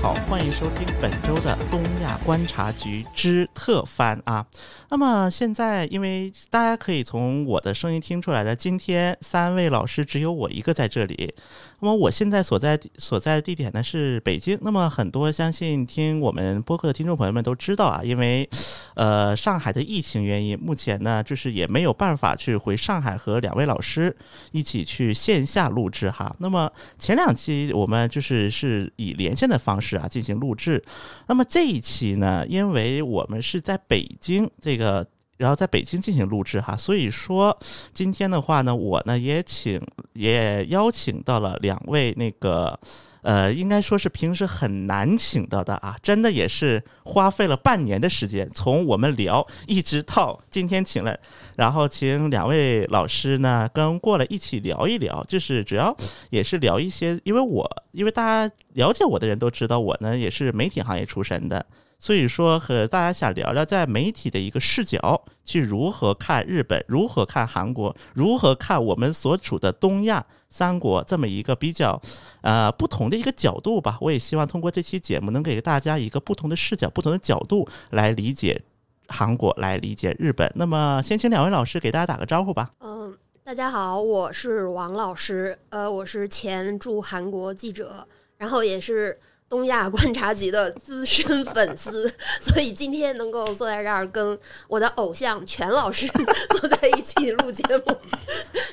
[0.00, 4.46] 好，欢迎收听本周的东亚观察局之特番啊。
[4.90, 11.34] 那么现在，因为大家可以从我的声音听出来的，今天三位老师只有我一个在这里。
[11.80, 14.56] 那么我现在所在所在的地点呢是北京。
[14.62, 18.48] 那么很多相信听我们播客的听众朋友们都知道啊，因为
[18.94, 24.16] 呃上海的疫情原因，目前呢就是也没有办法去回上海和两位老师
[24.52, 26.34] 一起去线下录制哈。
[26.38, 30.84] 那么前两期我们就是是以连线的方式啊进行录制，
[31.26, 35.06] 那么这一期呢，因为我们是在北京这个。
[35.38, 37.56] 然后在北京进行录制哈，所以说
[37.92, 39.80] 今天的话呢，我呢也请
[40.14, 42.76] 也邀请到了两位那个
[43.22, 51.18] 呃，应该说是平时很难请到的啊，真的也是花费了半年的时间，从我们聊一直到今天请了，
[51.56, 55.96] 然后请两位老师呢跟过来一起聊一聊，就是主要
[56.30, 61.64] 也是聊一些，因为我因为大家了解我的人都知道，我呢也是媒体行业出身的。
[62.00, 72.00] 所以说，和大家想聊聊在媒体的一个视角，去如何看日本，如何看韩国，如何看我们所处的东亚三国这么一个比较
[72.40, 73.98] 呃不同的一个角度吧。
[74.00, 78.62] 我也希望通过这期节目，能给大家一个不同的视角、不同的角度来理解
[79.08, 80.50] 韩国，来理解日本。
[80.54, 82.70] 那么，先请两位老师给大家打个招呼吧。
[82.80, 96.06] 嗯，大家好，我是王老师，呃，我是前驻韩国记者，然后也是东亚观察局的资深粉丝，所以今天能够坐在这儿跟我的偶像全老师
[96.60, 97.96] 坐在一起录节目，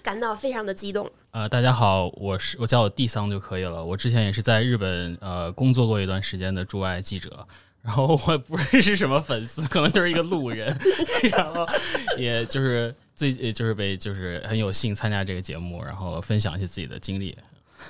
[0.04, 1.10] 感到非常的激动。
[1.32, 3.84] 呃，大家好，我是我叫我地桑就可以了。
[3.84, 7.48] 我之前也是在日本呃工作过一段时间的驻外记者，
[7.82, 10.78] 然后我也不认识什么粉丝，可能就是一个路人，
[11.32, 11.66] 然后
[12.18, 17.38] 也就是最也就是被就是很有幸参加这个节目，然后分享一些自己的经历。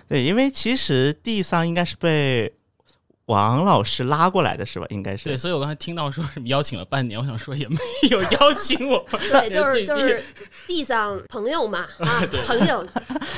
[0.07, 2.52] 对，因为其实地桑应该是被
[3.28, 4.86] 王老师拉过来的，是吧？
[4.90, 7.78] 应该是对，所以我刚才听到说什么邀请了半年，我想说也没
[8.09, 9.03] 有邀请我。
[9.09, 10.24] 对， 就是就是
[10.68, 12.85] 地上朋友嘛啊， 朋友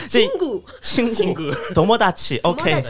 [0.08, 1.44] 亲骨亲亲骨，
[1.74, 2.84] 多么大气，OK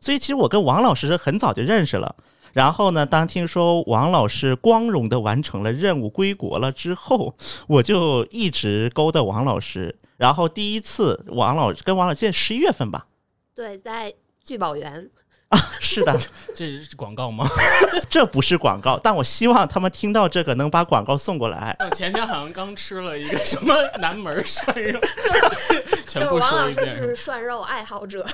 [0.00, 2.14] 所以其实我跟王老师是很早就认识了。
[2.52, 7.34] 然后呢，当听说王老师光荣的完成了任务归国了之后，
[7.66, 9.94] 我就一直勾搭王老师。
[10.16, 13.06] 然后第一次王老师跟王老师见十一月份吧，
[13.54, 14.12] 对，在
[14.44, 15.10] 聚宝园。
[15.88, 16.20] 是的，
[16.54, 17.46] 这是广告吗？
[18.10, 21.74] 这不是广告，但我希望他们听到这个能把广告送过来。
[21.80, 25.00] 我前天好像刚吃了一个什么南门涮肉，
[26.06, 26.86] 全部就是王说一遍。
[26.86, 28.26] 老师是涮肉爱好者。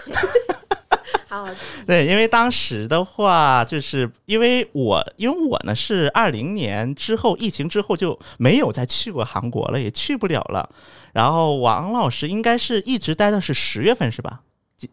[1.29, 1.49] 好，
[1.87, 10.69] 对，因为当时的话，就是因为我，因为我呢是二零年之后疫情之后就没有再去过韩国了，也去不了了。
[11.13, 14.41] 然后王老师应该是一直待到是十月份是吧？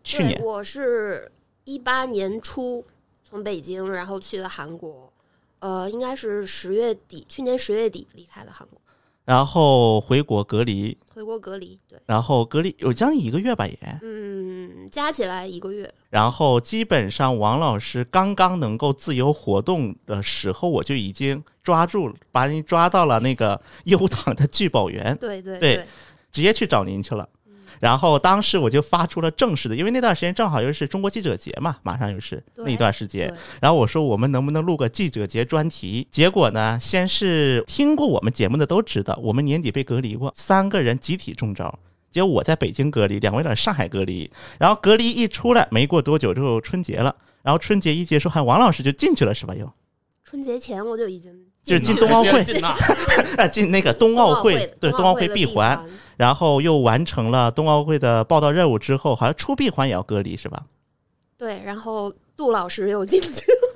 [0.03, 1.29] 去年我是
[1.71, 2.85] 一八年初
[3.23, 5.09] 从北京，然后去了韩国，
[5.59, 8.77] 呃，应该是十月底，去年十月底离开的韩国，
[9.23, 11.79] 然后回国隔离，回国隔离。
[11.87, 13.99] 对，然后隔离有将近一个月吧也。
[14.01, 15.89] 嗯，加起来一个月。
[16.09, 25.87] 然后基本上王老师刚刚能够自由活动的时候，我就已经抓住把你抓到了那个 优党的聚宝园，对对对
[26.33, 27.29] 直接去找您去了。
[27.81, 33.35] 然后当时我就发出了正式的，因为那段时间正好又是中国记者节嘛，马上又是那一段时间。
[33.59, 36.07] 然后我说我们能不能录个记者节专题？
[36.11, 41.79] 结果呢，先是听过我们节目的都知道，我们年底被隔离过，三个人集体中招。
[42.11, 44.29] 结果我在北京隔离，两位在上海隔离。
[44.59, 47.15] 然后隔离一出来，没过多久就春节了。
[47.41, 49.55] 然后春节一结束，还王老师就进去了，是吧？
[49.55, 49.67] 又
[50.23, 51.33] 春节前我就已经
[51.63, 52.43] 就是进冬奥会。
[52.43, 52.77] 进那儿
[53.37, 55.79] 啊，进那个冬奥会，对冬冬奥会闭闭环，，
[56.17, 60.63] 然后又完成了冬奥会的报道任务之后，好像出闭环也要隔离，是吧？
[61.37, 63.27] 对，然后杜老师又进去。
[63.27, 63.67] 了，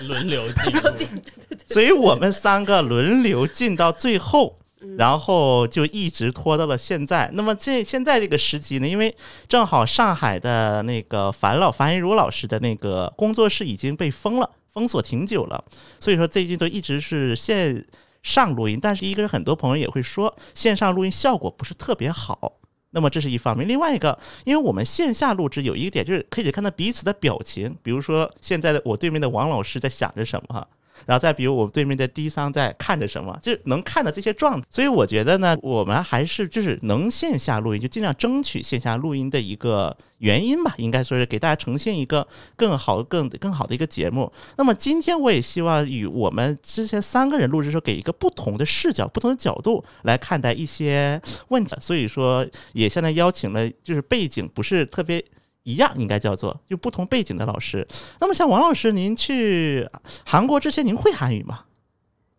[0.08, 0.80] 轮流进入。
[1.68, 4.56] 所以我们三个轮流进到最后，
[4.98, 7.30] 然后就一直拖到了现在。
[7.34, 9.14] 那么这现在这个时期呢，因为
[9.48, 15.64] 正好上海的那个樊老樊一茹老师的那个工作室已经被封了，封锁挺久了，
[15.98, 17.84] 所以说最近都一直是线
[18.22, 18.78] 上录音。
[18.80, 22.58] 但是一个是，很多朋友也会说线上录音效果不是特别好。
[22.92, 30.66] 那么这是一方面，另外一个，因为我们线下录制有一个点，就是可以看到彼此的表情，比如说现在的我对面的王老师在想着什么，
[31.06, 34.66] 然后再比如我对面的低桑在看着什么，就能看到这些状态。
[34.70, 42.26] 所以我觉得呢，我们还是就是能线下录音，就尽量争取线下录音的一个原因吧，应该说是给大家呈现一个
[42.56, 44.30] 更好、更更好的一个节目。
[44.56, 51.74] 那么今天我也希望与我们之前三个人录制的时候，给一个不同的视角、不同的角度来看待一些问题。
[51.80, 55.24] 所以说，也现在邀请了，就是背景不是特别。
[55.70, 57.86] 一样，应该叫做就不同背景的老师。
[58.20, 59.88] 那么像王老师，您去
[60.24, 61.64] 韩国之前，您会韩语吗？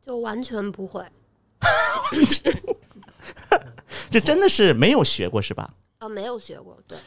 [0.05, 1.03] 就完全不会。
[4.09, 5.73] 这真的是没有学过是吧？
[5.99, 6.97] 呃，没有学过，对。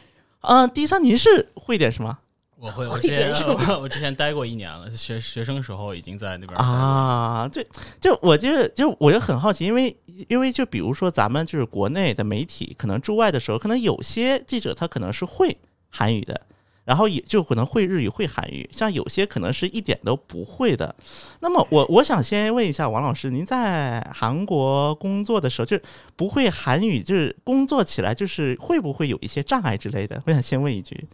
[0.41, 2.17] 嗯，第三，您是会点什么？
[2.57, 7.49] 我会，我之前我 我之前待过一年了，学学生时候已经在那边啊。
[7.51, 7.67] 对
[7.99, 9.95] 就我觉得，就我就很好奇，因为
[10.29, 15.57] 因为就比如说咱们就是国内的媒体，可能驻外的时候，可能有些记者他可能是会
[15.95, 16.41] 韩语的。
[16.85, 20.95] 然后也就可能会日语、会韩语，像有些可能是一点都不会的。
[21.39, 25.81] 那么我我想先问一下王老师，您在韩国工作的时候，就是
[26.15, 30.21] 不会韩语，就是工作起来就是会不会有一些障碍之类的？
[30.27, 31.07] 我想先问一句。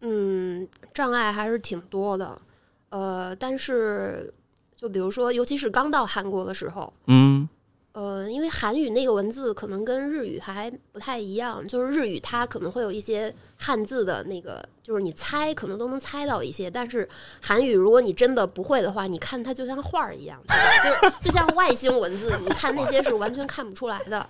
[0.00, 2.40] 嗯，障碍还是挺多的。
[2.88, 4.32] 呃，但是
[4.74, 7.46] 就比如说，尤其是刚到韩国的时候，嗯。
[7.92, 17.06] 呃，因为韩语那个文字可能跟日语还不太一样，就是日语它可能会有一些汉字的那个，就是你猜可能都能猜到一些，但是
[17.42, 20.42] 韩语如果你真的不会的话，你看它就像画儿一样，
[20.82, 24.26] 就就像外星文字，你看那些是完全看不出来的。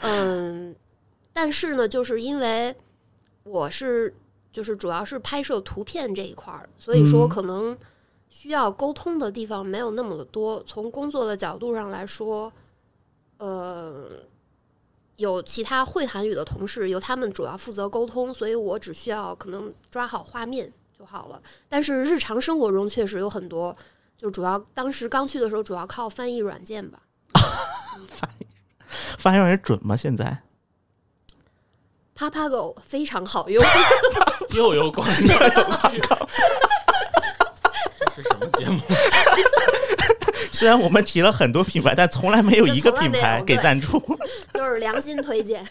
[0.00, 0.74] 嗯，
[1.32, 2.74] 但是呢，就是因为
[3.44, 4.12] 我是
[4.52, 7.78] 就是主要是拍摄图片这一块儿，所以说可能
[8.28, 10.60] 需要沟通的地方没有那么的多。
[10.66, 12.52] 从工作的角度上来说。
[13.38, 14.10] 呃，
[15.16, 21.40] 有其他会韩语的同事，由他们主要负责沟通，所以我只需要可能抓好画面就好了。
[21.68, 23.76] 但是日常生活中确实有很多，
[24.16, 27.00] 就主要当时刚去的时候，主要靠翻译软件吧。
[28.08, 28.46] 翻译
[29.18, 29.96] 翻译软件准吗？
[29.96, 30.42] 现在
[32.16, 33.64] ？Papago 非常好用，
[34.54, 35.06] 又有广
[36.08, 36.28] 告。
[38.14, 38.80] 这是什么节目？
[40.54, 44.00] 虽然我们提了很多品牌，但从来没有一个品牌给赞助，
[44.54, 45.66] 就是良心推荐。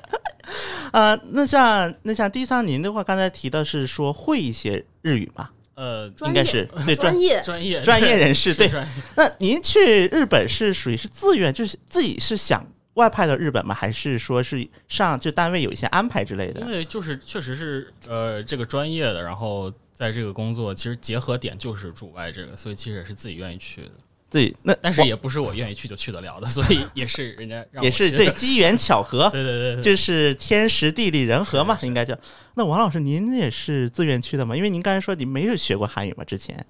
[0.92, 5.48] 呃，那像那像第三，您的话刚才提的是说会一些日语吗？
[5.74, 8.70] 呃，应该是对专业专业 专业人士对。
[9.16, 13.74] 那您去日本是属于是自愿，就是自己是想外派到日本吗？
[13.74, 16.60] 还是说是上就单位有一些安排之类的？
[16.60, 19.72] 因为就是确实是呃这个专业的，然后。
[19.94, 23.90] 在这个工作，其实结合点就是驻外这个，所以其实也是自己愿意去的。
[24.32, 29.28] 对，那但是也不是我愿意去就去得了的，所以也是人家 也是对机缘巧合。
[29.30, 32.18] 对对对，就是天时地利人和嘛，应该叫。
[32.54, 34.56] 那王老师，您也是自愿去的吗？
[34.56, 36.64] 因为您刚才说你没有学过韩语嘛，之前。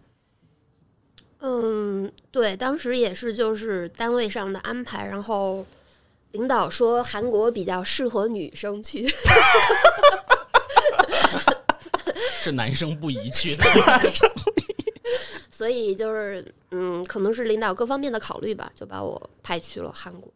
[1.39, 5.65] 嗯，对，当时也是就是单位上的安排，然后
[6.33, 9.07] 领导说韩国比较适合女生去。
[12.43, 13.65] 是男生不宜去的，
[15.53, 20.33] 所以就是嗯，可能是领导各方面的考虑吧，就把我派去了韩国。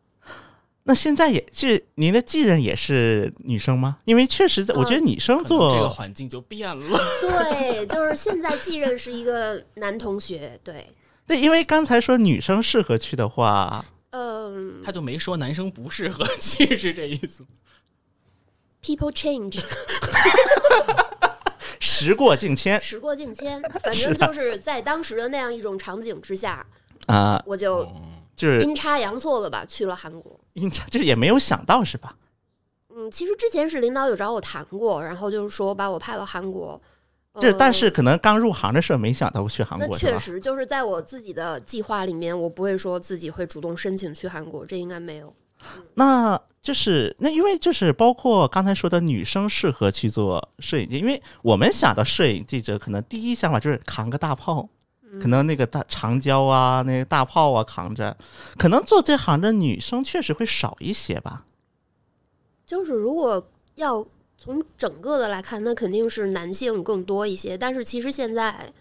[0.89, 3.99] 那现在也是您的继任也是女生吗？
[4.05, 7.01] 因为确实，在我觉得女生做这个环境就变了。
[7.21, 10.57] 对，就是现在继任是一个男同学。
[10.63, 10.87] 对，
[11.27, 17.45] 对，因为刚才说女生适合去的话，嗯，他就没说男生不适合去，是这意思。
[18.81, 19.61] People change。
[22.05, 26.67] 时过境迁，时过境迁， 反正就是在当时的那样一种场景之下
[27.07, 27.87] 啊，我就
[28.35, 30.38] 就是阴差阳错的吧去了韩国。
[30.53, 32.17] 阴差就也没有想到是吧？
[32.95, 36.81] 嗯，其实之前是领导有找我谈过，然后就是说把我派到韩国。
[37.38, 39.88] 就是但是可能刚入行的时候没想到去韩国。
[39.88, 45.35] 那确实就是在我自己的计划里面，我不会说自己会主动申请去韩国，这应该没有。
[45.95, 54.68] 那就是那，因为就是包括刚才说的女生适合去做摄影记，因为我们想到摄影记者，可能第一想法就是扛个大炮，
[55.23, 58.16] 可能那个大长焦啊，那个大炮啊扛着，
[58.58, 61.44] 可能做这行的女生确实会少一些吧。
[62.66, 64.04] 就是如果要
[64.37, 68.73] 从整个的来看，那肯定是男性更多一些，但是其实现在。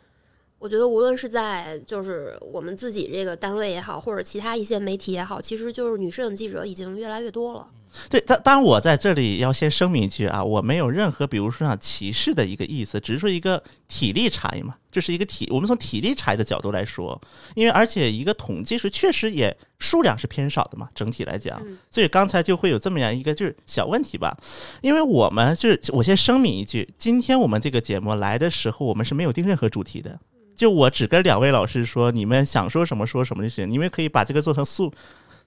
[0.65, 7.67] 我觉得无论是在就是我们自己这个单位也好，或者其他一些媒体也好，其实就是女摄影记者已经越来越多了。
[8.10, 17.22] 对，当当然我在这里要先声明一句啊，我没有任何比如说像歧视的一个意思，只是说一个体力差异嘛，这是一个体，我们从体力差异的角度来说，
[17.53, 24.36] 因为而且一个统计是确实也数量是偏少的嘛，整体来讲，所以刚才就会有这么样一个就是小问题吧，
[24.81, 30.19] 因为我们就是我先声明一句，今天我们这个节目来的时候，我们是没有定任何主题的。
[30.55, 33.69] 就我只跟两位老师说，你们想说什么说什么就行。
[33.69, 34.91] 你们可以把这个做成诉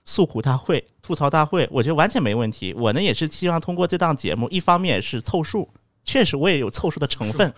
[0.05, 2.75] 诉苦大会、吐槽大会，我觉得完全没问题。
[2.75, 5.69] 我呢也是希望通过这档节目，一方面是凑数，
[6.05, 7.51] 确实我也有凑数的成分；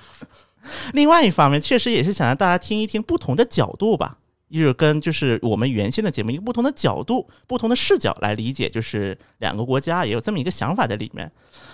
[0.94, 4.16] 另外一方面，确实也是想让大家听一听不同的角度吧。
[4.50, 11.30] 就是跟就是我们原先的节目一个不同的角度、不同的视角来理解，就是两个国家也有这么一个想法在里面。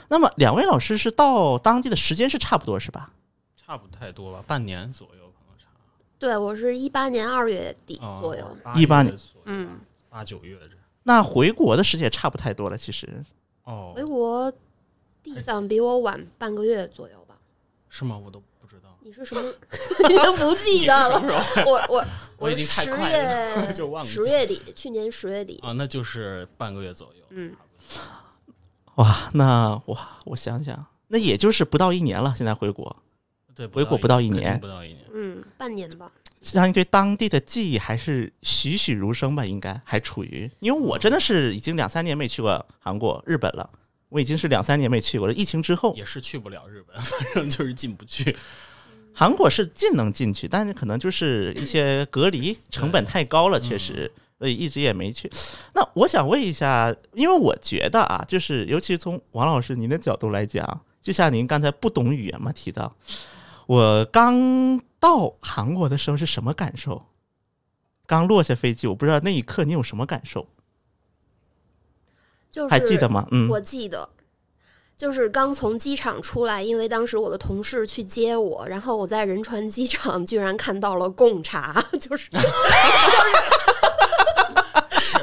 [0.09, 3.11] 那么两位老师是到当地的时间是差不多是吧？
[3.57, 5.16] 差不太多吧，半年左右
[6.19, 13.09] 对我是一八年二月底哦左右，一八年年，嗯，八九月这那回国的时间也差不太多了，其实
[13.65, 14.53] 哦回，国
[15.23, 17.37] 地上比我晚半个月左右吧。
[17.89, 18.19] 是吗？
[18.19, 19.43] 我都不知道，你是什么？
[20.09, 21.21] 你都不记得了？
[21.67, 22.05] 我我
[22.39, 25.59] 我已经太十快了月 就忘了十月底，去年十月底。
[25.63, 25.73] 啊？
[25.73, 27.55] 那就是半个月左右，嗯，
[28.97, 32.95] 哇，那哇，我想想，那也就是不到一年了，现在回国，
[33.55, 35.06] 对，回国不到一年不到一年。
[35.17, 36.13] 嗯，半年吧。
[36.43, 43.69] 相信对当地的记忆还是栩栩如生吧，应该还处于，因为我真的是已经两三年没去过韩国、日本了，
[44.11, 45.33] 我已经是两三年没去过了。
[45.33, 48.37] 疫情之后，也是去不了日本， 反正就是进不去。
[49.15, 55.29] 韩国是进能进去，但是可能就是一些隔离成本太高了，确实，所以一直也没去。
[55.75, 62.95] 那我想问一下，因为我觉得啊，就是尤其从王老师您的角度来讲，就像您刚才不懂语言嘛提到，
[63.67, 67.01] 我刚到韩国的时候是什么感受？
[68.09, 70.49] 刚落下飞机，我不知道那一刻你有什么感受，
[72.51, 73.29] 就是还记得吗？
[73.31, 74.09] 嗯，我记得，
[74.97, 82.49] 就是刚从机场出来，因为当时我的同事去接我，然后我在仁川机场居然看到了贡茶， 就是 就是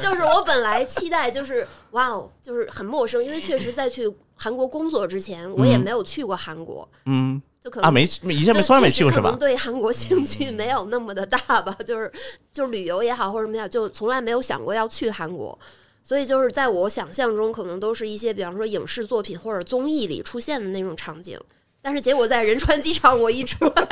[0.00, 5.80] 就是我本来期待就是哇哦，就是很陌生，因为确实在去韩国工作之前，我也嗯。
[5.84, 9.34] 没有去过韩国，嗯就可能啊，没没以前没就从来没去过是吧？
[9.40, 12.12] 对韩国兴趣没有那么的大吧，就是
[12.52, 15.58] 就是旅游也好或者什么也好，就从来没有想过要去韩国。
[16.02, 21.40] 所以就是在我想象中，可能都是一些比方说影视作品或者综艺里出现的那种场景。
[21.80, 23.88] 但是结果在仁川机场，我一出来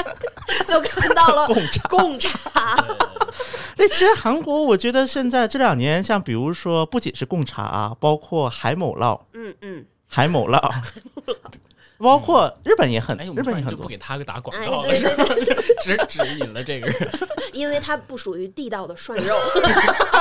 [0.67, 2.87] 就看到了贡 茶贡茶，
[3.76, 10.59] 对，其实韩国，我觉得现在这两年，像比如说，不仅是贡茶啊，包括海某酪、嗯嗯，海某酪，
[12.02, 13.87] 包括日本也很，日本也就不。
[13.87, 17.11] 给他个打广哎告了，对是吧对对只 指引了这个人
[17.52, 19.37] 因为他不属于地道的涮肉，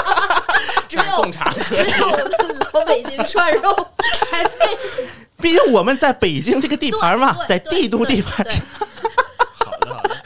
[0.87, 1.53] 只有干贡茶。
[1.69, 2.07] 只有
[2.73, 3.73] 老北京涮肉
[4.29, 4.77] 才配
[5.37, 10.17] 毕竟我们在北京这个地盘嘛，在帝都地盘好的好的，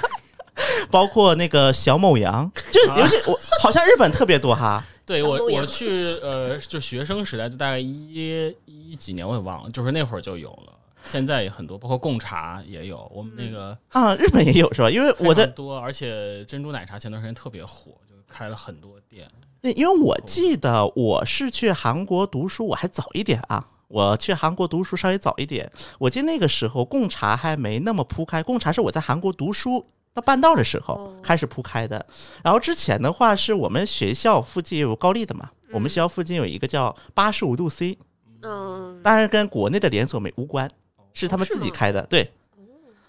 [0.89, 4.83] 包括那个小某羊，就是尤其我好像日本特别多哈。
[5.05, 10.73] 对我我去呃，就学生时代，就大概一一几年我也忘了，就是那会儿就有了。
[11.09, 13.09] 现在也很多，包括贡茶也有。
[13.13, 14.89] 我们那个啊，日本也有是吧？
[14.89, 19.29] 因为我在多，而且珍珠奶茶前段时间特别火，就开了很多店。
[19.61, 23.67] 那因为我记得我是去韩国读书，我还早一点啊。
[23.87, 32.03] 我去韩国读书稍微早一点，我记得那个时候贡茶还没那么铺开，贡茶是我在韩国读书到半道的时候哦开始铺开的。
[32.43, 37.99] 然后之前的话是我们学校附近有高丽的嘛，我们学校附近有一个叫八十五度 C，
[38.41, 40.69] 嗯，当然跟国内的连锁没无关，
[41.15, 42.31] 是他们自己开的，对，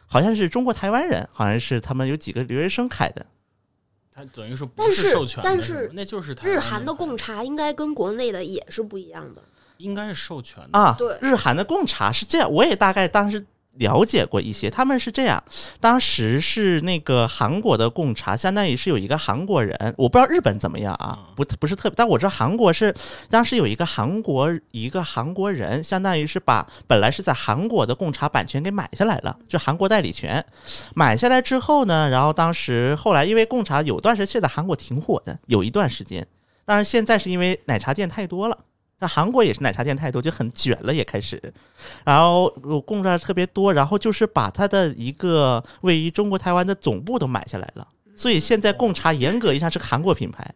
[0.06, 3.26] 好像是中国台湾人，好像是他们有几个留学生开的。
[4.10, 9.42] 他等于说不是授权的，但是那就是台湾日韩的贡茶应该跟国内的也是不一样的。
[9.76, 10.78] 应该是授权的。
[10.78, 13.44] 啊，对日韩的贡茶是这样，我也大概当时
[13.78, 15.42] 了解过一些，他们是这样，
[15.80, 22.95] 当时是那个韩国的贡茶，相当于是有一个韩国人，我不知道日本怎么样啊，不不是特别，但我知道韩国是
[23.28, 30.45] 当时有一个韩国一个韩国人，相当于是把本来是在韩国的贡茶版权给买下来了，就韩国代理权，
[30.95, 36.26] 买下来之后呢，然后当时后来因为贡茶有段时间在韩国挺火的，有一段时间，
[36.64, 38.59] 当然现在是因为奶茶店太多了。
[38.98, 41.40] 那韩国也是奶茶店太多，就很卷了，也开始，
[42.04, 50.54] 然后有贡茶特别多，然后就是把它的一个位于中国台湾的总部都买下来了，所以现在贡茶严格意义上是韩国品牌。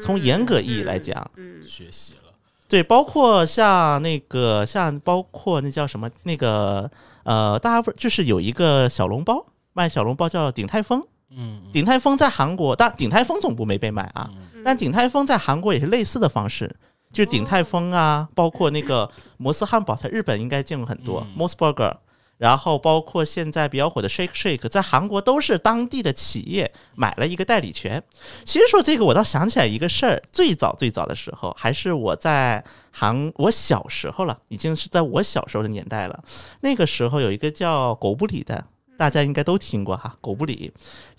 [0.00, 2.32] 从严格意义来讲，嗯，学习了，
[2.66, 6.90] 对，包括像那个像包括那叫什么那个
[7.22, 14.62] 呃，大家不就是有一个小笼包卖小笼包叫鼎泰丰，嗯，鼎泰丰在韩国，但鼎泰丰总部没被买啊，嗯。
[14.64, 16.74] 但鼎泰丰在韩国也是类似的方式，
[17.12, 21.96] 就鼎泰丰啊，包括那个摩斯汉堡，在日本应该见过很多嗯 Mos Burger，
[22.38, 28.02] 然后包括现在比较火的 Shake Shake，在韩国都是当地的企业买了一个代理权。
[28.44, 36.24] 其实说这个，我倒想起来一个事儿，最早最早的时候，还是我在韩我小时候了，已经是在我小时候的年代了。
[36.62, 38.64] 那个时候有一个叫狗不理的，
[38.96, 40.72] 大家应该都听过哈，狗不理，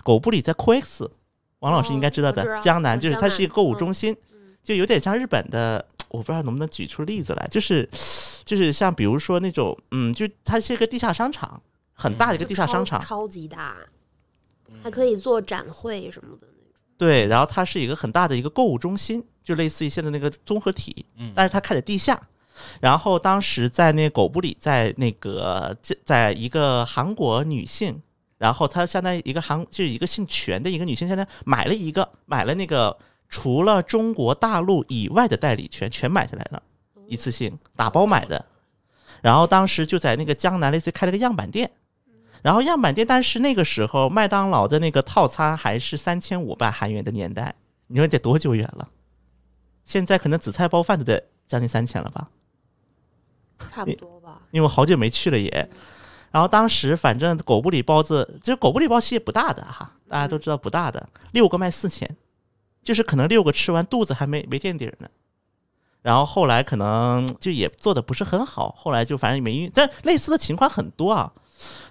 [0.04, 1.08] 狗不理在 COEX，
[1.60, 4.16] 王老师应该知道的，江南就是它是一个购物嗯中心，
[4.64, 7.88] 就有点像日本的， 我不知道能不能举出例子来，就是
[8.46, 11.62] 就是像比如说那种，嗯，就它是一个地下商场，
[11.94, 13.76] 很大的一个地下商场，超超级大，
[14.82, 16.84] 还可以做展会什么的那种。
[16.98, 22.20] 对，然后它是一个很大的一个购物中心，就类似于现在那个综合体，嗯但是它开在地下。
[22.80, 28.00] 然后当时在那狗不理，在那个在在一个韩国女性，
[28.38, 32.96] 然后她相当于一个韩就是一个姓全的一个女性，现在买了一个买了那个
[33.34, 36.62] 除了中国大陆以外的代理权全买下来了，
[37.08, 38.46] 一次性打包买的。
[39.24, 41.72] 然后当时就在那个江南类似开了个样板店，
[42.44, 47.56] 然后样板店，但是那个时候麦当劳的那个套餐还是三千五百韩元的年代，
[47.88, 48.88] 你说得多久远了？
[49.84, 52.30] 现在可能紫菜包饭都得将近三千了吧？
[53.58, 54.44] 差不多吧。
[54.52, 55.68] 因为我好久没去了也。
[56.30, 62.08] 然后当时反正狗不理包子，就是狗不理包其实也不大的哈，大家都知道不大的，六个卖四千，
[62.84, 65.10] 就是可能六个吃完肚子还没没垫底儿呢。
[66.02, 71.32] 然后后来可能就也做的不是很好，后来就反正没运，但类似的情况很多啊。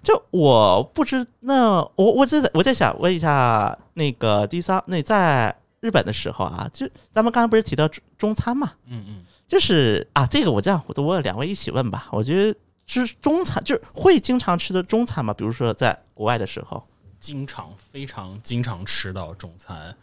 [0.02, 12.08] 就我不知那我我在我在想问一下那个第三那在日本的时候啊，就咱们刚刚不是提到中中餐嘛，嗯嗯，就是啊，这个我这样，我都问两位一起问吧。
[12.12, 16.87] 我觉得吃中餐，就是会经常吃的中餐嘛，比如说在国外的时候，
[17.18, 19.96] 经常非常经常吃到中餐，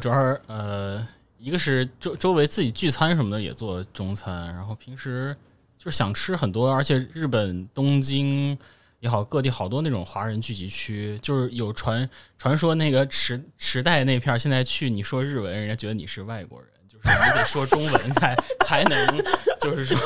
[0.00, 1.06] 主要是呃，
[1.38, 5.36] 一个是周周围自己聚餐什么的也做中餐，然后平时
[5.78, 8.58] 就是想吃很多，而且日本东京
[8.98, 19.24] 也好，各地好多那种华人聚集区，就是有传传说那个池池袋那片儿，现在去你说日文，人家觉得你是外国人，就是你得说中文才才能，
[19.60, 19.96] 就是说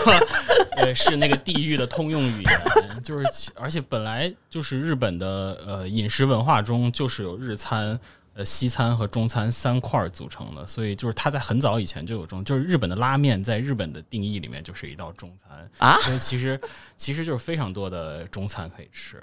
[0.77, 7.99] 呃是那个地域的通用语言，就是而且本来就是日本的呃饮食文化中就是有日餐。
[8.35, 16.59] 呃，西餐和中餐三块儿组成的，所以就是它在很早以前就有中，就是日本的拉面在日本的定义里面就是一道中餐啊所以其实
[16.97, 19.23] 其实就是非常多的中餐可以吃。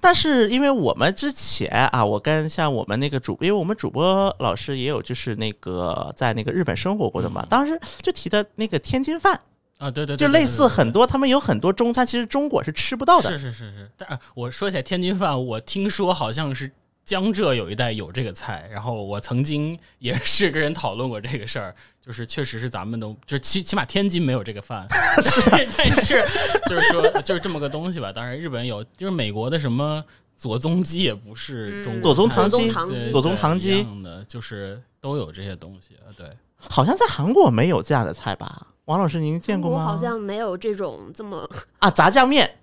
[0.00, 9.40] 但是因为我们之前啊，我跟像我们那个主，因为我们主播老师也有就是那个在那个日本生活过的嘛，当时就提的那个天津饭，
[9.78, 13.30] 啊，对对对，就类似很多多，他们有很多中餐，其实中国是吃不到的。
[13.30, 13.90] 是是是是。
[13.96, 16.72] 但啊我说起来天津饭，我听说好像是
[17.08, 24.86] 江浙有一带有这个菜，然后我曾经也是跟人讨论过这个事儿，就是确实是咱们都就是起起码天津没有这个饭，
[25.22, 25.40] 是
[25.74, 26.22] 但是
[26.68, 28.12] 就是说就是这么个东西吧。
[28.12, 30.04] 当然日本有，就是美国的什么
[30.36, 32.50] 左宗基也不是中国嗯左宗菜棠
[32.90, 36.12] 鸡左宗棠鸡的，就是都有这些东西啊。
[36.14, 38.66] 对，好像在韩国没有这样的菜吧？
[38.84, 39.82] 王老师，您见过吗？
[39.82, 42.58] 好像没有这种这么，啊，炸酱面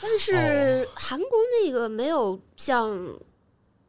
[0.00, 1.28] 但是韩国
[1.64, 2.98] 那个没有像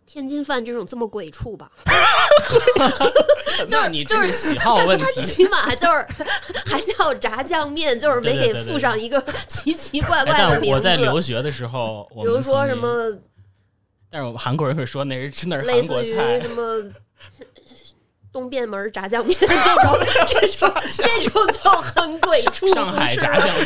[0.06, 1.70] 天津饭这种这么鬼畜吧？
[3.70, 5.26] 那你这是喜好问它题。
[5.26, 6.06] 起码就是
[6.66, 12.88] 还叫炸酱面，就是没给附上一个 奇奇怪哎怪的名但我在，留学的时候，比如说，什么
[14.10, 16.92] 但是我们韩国人会说那是吃那是类韩国似于菜什，么。
[18.32, 23.66] 东便门炸酱面这种，这种这种就很鬼畜，上海炸酱面，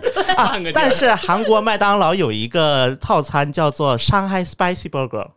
[0.00, 5.30] 对，换个地儿但是韩国麦当劳有一个套餐叫做上海 Spicy Burger，啊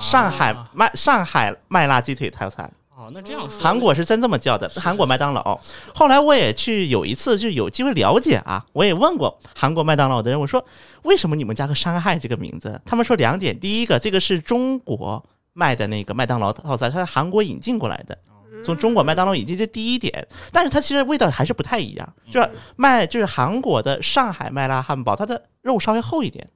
[0.00, 5.58] 上海麦上海麦辣鸡腿套餐，哦，那这样说，韩国是真这么叫的，韩国麦当劳。
[5.94, 10.64] 后来我也去有一次就有机会了解啊，我也问过韩国麦当劳的人，我说
[11.02, 12.80] 为什么你们加个上海这个名字？
[12.84, 18.16] 他们说两点，第一个这个是中国卖的那个麦当劳套餐，它是韩国引进过来的。
[18.64, 22.12] 从中国麦当劳引进，这第一点，但是它其实味道还是不太一样。
[22.28, 26.48] 就是卖，就是韩国的上海麦辣汉堡，它的肉稍微厚一点。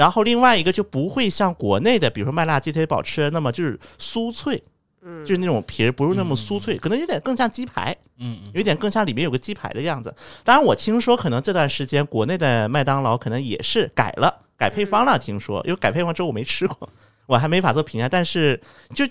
[0.00, 4.62] 然后另外一个就不会像国内的，比如说麦辣鸡腿堡吃的那么就是酥脆，
[5.02, 10.14] 嗯就是那种皮儿不是那么酥脆，可能有点更像鸡排，嗯嗯，有点更像里面有个鸡排的样子。
[10.42, 15.18] 当然，我听说可能这段时间国内的麦当劳可能也是改了，改配方了。
[15.18, 16.88] 听说，因为改配方之后我没吃过，
[17.26, 18.08] 我还没法做评价。
[18.08, 18.58] 但是
[18.94, 19.04] 就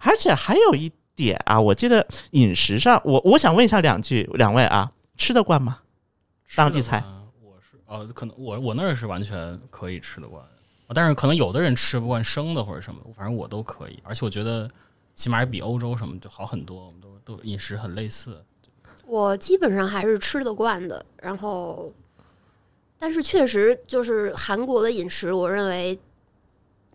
[0.00, 5.78] 而且还有一点啊，我记得饮食上，我我想问一下两句，两位啊，吃得惯吗？
[6.54, 7.02] 当地菜
[7.86, 10.44] 哦，可能我我那儿是完全可以吃得惯，
[10.88, 14.68] 但是可能有的人吃不惯生的或者什么，反正我都可以，而且我觉得
[15.14, 18.44] 起码比欧洲什么就好很多，我们都都饮食很类似。
[19.06, 21.92] 我基本上还是吃得惯的，然后，
[22.98, 25.96] 但是确实就是韩国的饮食，我认为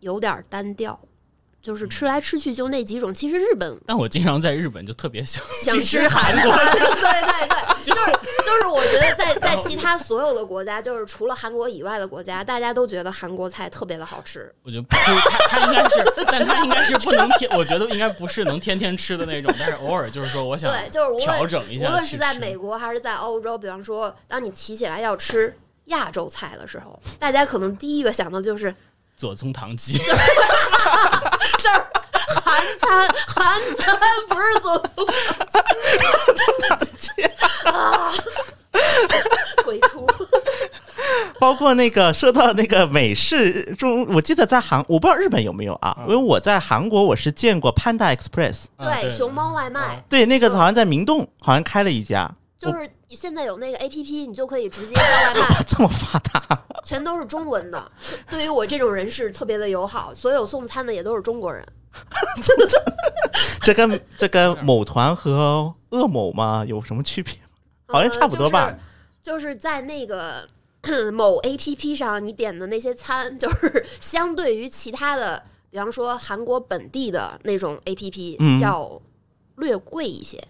[0.01, 0.99] 有点单调，
[1.62, 3.13] 就是吃来吃去就那几种。
[3.13, 8.12] 其实日本但我经常在日本就特别想想吃韩国， 对对对， 就是
[8.43, 14.54] 就是，我觉得在在其他所有的国家，就是除了韩国以外的国家，大家都觉得韩国菜特别的好吃。
[14.63, 28.74] 我觉得就是他他应该是，但他应该是不能天，我觉得应该不是能天天吃的那种，但是偶尔就是说我想对，就是无调整一下，无论是在美国还是在欧洲，比方说，当你提起来要吃亚洲菜的时候，大家可能第一个想到就是
[29.15, 30.00] 左宗棠鸡，
[31.62, 31.76] 就是
[32.41, 35.06] 韩餐，韩餐不是走错
[37.71, 38.13] 啊！
[39.63, 40.08] 鬼畜，
[41.39, 46.06] 包括那个说到那个美式中，我记得在韩，我不知道日本有没有啊，嗯。
[46.10, 50.04] 因为我在韩国我是见过 Panda Express，啊对，熊猫外卖。
[50.10, 54.93] 对，那个好像在明洞好像开了一家，就是现在有那个 A P P，你就可以直接
[55.34, 57.91] 叫外卖，这么发达，全都是中文的。
[58.30, 61.65] 对于我这种人是特别的友好， 所有送餐的也都是中国人。
[63.63, 67.34] 这跟 这跟某团和恶某吗有什么区别？
[67.88, 68.80] 好像差不多吧呃
[69.21, 70.47] 就是、就是在那个
[71.13, 79.02] 某 A P P 上，你点的那些餐，就是相对于其他的，比方说韩国本地的那种 A P P，、嗯要
[79.58, 80.41] 略贵一些。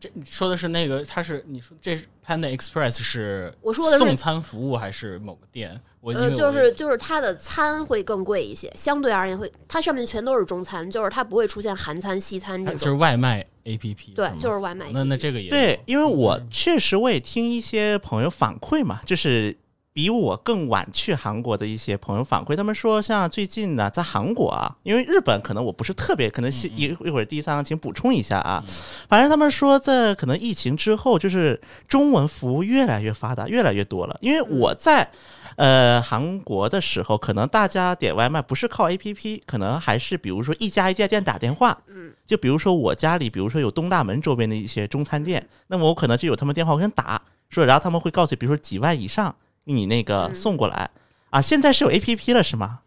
[0.00, 5.80] 这你说的是那个，它是你说这是 Panda Express 是我说的是送餐服务还是某个店？
[6.00, 12.92] 我就是就是它的餐会更贵一些，相对而言会，它上面全都是中餐，就是它不会出现韩餐、西餐这种就是。
[12.92, 14.92] 外卖 APP，对，就是外卖 APP。
[14.92, 19.54] 那那这个也对，因为我确实我也听一些朋友反馈嘛，就是
[19.98, 28.62] 比我更晚去韩国的一些朋友反馈，他们说像最近呢，在韩国啊，因为日本可能我不是特别，可能是一一会儿第三个请补充一下啊，
[29.08, 35.10] 反正他们说在可能疫情之后，就是中文服务越来越发达，越来越多了，因为我在。
[35.56, 49.34] 呃，韩国的时候，可能大家点外卖不是靠 APP，可能还是比如说一家一家店打电话，嗯，就比如说我家里，比如说有东大门周边的一些中餐店，那么我可能就有他们电话我跟打说，然后他们会告诉，比如说几万以上，
[49.74, 50.90] 你那个嗯送过来、
[51.30, 51.40] 啊。
[51.40, 52.80] 现在是有 A P P 了是吗？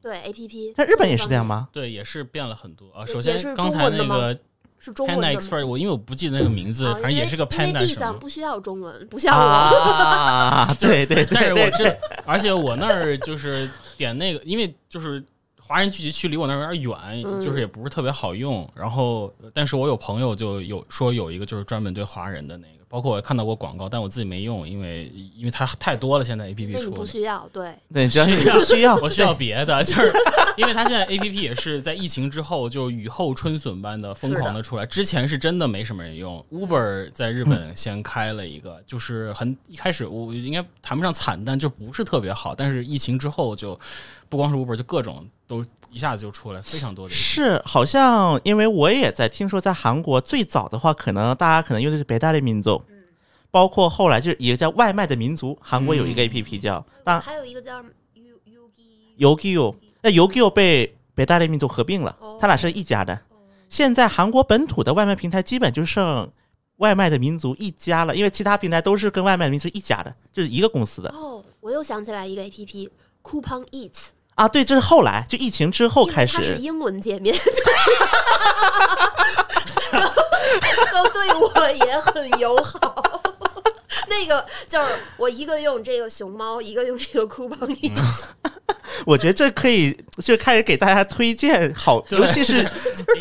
[0.00, 0.74] 对 A P P。
[0.76, 1.46] 那日本也是这样？
[1.46, 1.68] 吗？
[1.72, 3.06] 对，也是变了很多啊。
[3.06, 4.36] 首先刚才那个
[4.80, 8.00] 是中文 Panda 的？Express，我因为我不记得那个名字，啊反正也是个 Panda 为地什么。
[8.00, 9.40] 上不需要中文，不像我。
[9.40, 15.22] 啊， 对对但是对对我这，而且我那儿就是点那个，因为就是
[15.60, 18.68] 华人聚集区离我那儿有点远，嗯就是也不是特别好用。
[18.74, 27.06] 然后，但是我有朋友就有说有一个就是专门对华人的那个，包括我也看到过广告，但我自己没用，因为因为它太多了，现在 A P P 出不。
[27.06, 30.12] 需要，对，对，只要你需要需要，我需要别的，就是
[30.58, 34.84] 因为它现在 A P P 也是在疫情之后就雨后春笋般的疯狂的出来。
[34.84, 42.54] 之前是真的没什么人用，Uber 在日本先开了一个，就是很一开始我应该谈不上惨淡，就不是特别好。
[42.54, 43.80] 但是疫情之后就
[44.32, 47.12] 不光是 Uber，就各种都一下子就出来非常多的。
[47.12, 52.82] 是好像，因为我也在听说，在韩国最早的话，可能大家可能用的是北大的民族，
[53.50, 57.82] 包括后来就是一个叫外卖的民族，韩国有一个嗯 A P P 叫，当还有一个叫
[58.14, 63.20] U U G Yogiyo，那 Yogiyo 被北大的民族合并了哦，他俩是一家的。
[63.68, 66.32] 现在韩国本土的外卖平台基本就剩
[66.78, 72.90] 外卖的民族一家了，因为其他平台都是跟外卖的民族一家的，就是一个公司的哦，我又想起来一个 A P P
[73.22, 73.92] Coupon Eat，
[74.34, 74.48] 啊。
[74.48, 77.40] 对，这是后来就疫情之后开始是始，英文界面， 就
[80.92, 83.02] 就对我也很友好。
[84.08, 87.92] 那个就是我一个用这个熊猫，一个用这个 Coupon Eat，、
[89.06, 92.68] 我觉得这可以就开始给大家推荐好，尤其是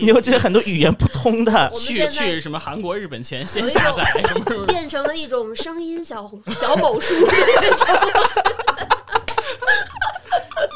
[0.01, 7.13] 尤其是很多语言不通的去去什么韩国、日本前先下载什么，变成了一种声音小小某书。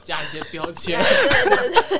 [0.06, 1.02] 加一些标签。
[1.02, 2.00] 对 对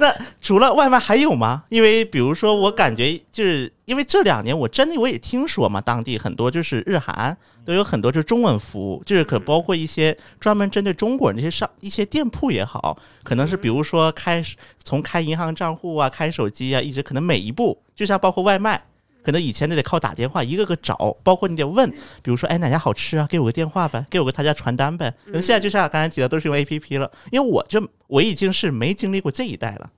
[0.00, 1.64] 那除了外卖还有吗？
[1.68, 14.42] 因为比如说，我感觉就是因为这两年我真的我也听说嘛，当地很多就是日韩都有很多就是中文服务，就是可包括一些专门针对中国人的一些商一些店铺也好，可能是比如说开
[14.82, 18.82] 从开银行账户啊、开手机啊，一直可能每一步，就像包括外卖。
[19.28, 21.90] 可能以前都得靠打电话一个个找，包括你得问，
[22.22, 23.26] 比如说，哎，哪家好吃啊？
[23.28, 25.14] 给我个电话呗，给我个他家传单呗。
[25.26, 27.12] 可能现在就像刚才提的，都是用 A P P 了。
[27.30, 29.90] 因为我就我已经是没经历过这一代了，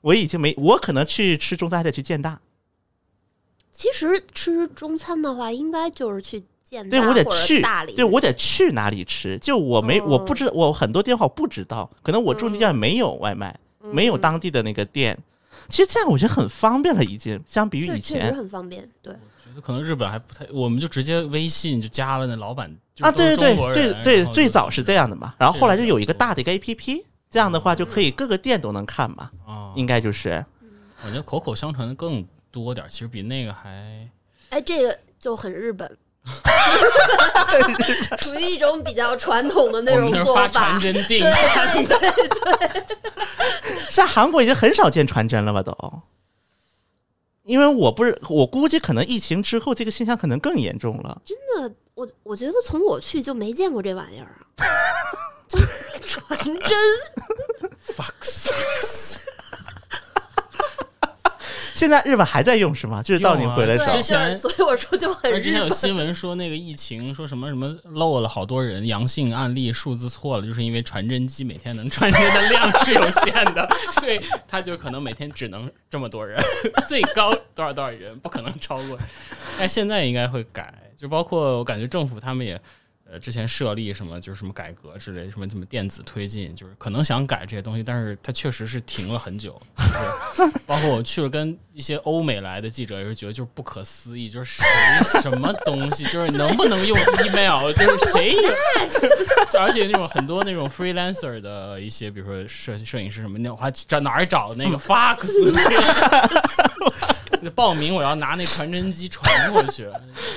[0.00, 2.38] 我已经没，我可能去吃中餐还得去建大，
[3.72, 15.18] 其实吃中餐的话，应该就是去建对大或者我得去大理，，对我得去哪里吃，就我没、我不知道我很多地方我不知道，可能我住的地方没有外卖，没有嗯当地的那个店。
[15.68, 18.34] 其实这样我觉得很方便了，已经相比于以前。
[18.34, 18.88] 很方便。
[19.02, 30.44] 对，觉得可能日本还不太，我们就直接微信就加了那老板啊，对对对最对，最早是这样的嘛，然后后来就有一个大的一个 A P P，这样的话就可以各个店都能看嘛，啊，应该就是。
[31.04, 34.10] 我觉得口口相传的更多点，其实比那个还
[34.48, 35.96] 哎，这个就很日本，
[38.18, 40.80] 属于一种比较传统的那种做法传。
[40.80, 42.82] 真订对对对，
[43.90, 45.72] 在韩国已经很少见传真了吧都。
[47.44, 51.22] 因为我不是，我估计可能疫情之后这个现象可能更严重了。
[51.24, 54.66] 真的，我我觉得从我去就没见过这玩意儿啊，
[55.48, 55.66] 就是
[56.02, 56.78] 传真。
[57.96, 58.50] fax，
[61.78, 63.00] 现在日本还在用是吗？
[63.02, 65.70] 就是到你回来的时候对，之前就是所以我说就很而之前有。
[65.70, 73.68] 新闻说那个疫情说什么什么漏了好多人阳性案例数字错了，就是因为传真机每天能传真的量是有限的，
[74.00, 76.36] 所以他就可能每天只能这么多人，
[76.88, 78.98] 最高多少多少人，不可能超过。
[79.56, 82.60] 但现在应该会改，就包括我感觉政府他们也。
[83.10, 89.58] 呃，之前设立什么就是什么改革之类，什么什么电子推进，就是可能想改这些东西，但是它确实是停了很久。
[89.76, 94.66] 就是 包括我去了跟一些欧美来的记者，也是觉得就是不可思议，就是谁
[95.22, 98.52] 什么东西，就是能不能用 email， 就是谁有，
[99.58, 105.26] 而且那种很多那种 freelancer 的一些，比如说摄摄影师什么，那我还找哪儿找那个 fax
[107.54, 109.88] 报名，我要拿那传真机传过去。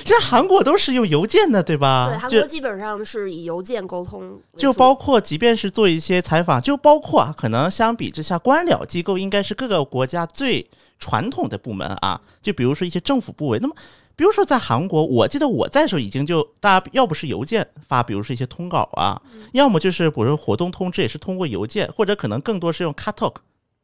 [0.04, 2.08] 现在韩国都是用邮件的，对吧？
[2.08, 12.20] 对，韩国基本上是以邮件沟通就包括即便是做一些采访，就包括啊，可能相比之下，官僚机构应该是各个国家最传统的部门啊。
[12.40, 13.74] 就比如说一些政府部委，那么
[14.14, 19.20] 比如说在韩国，我记得我在的时候已经就大家要不是邮件发，比如说一些通稿啊，
[19.52, 23.36] 要么就是比如说活动通知也是通过邮件，或者可能更多是用 Katalk。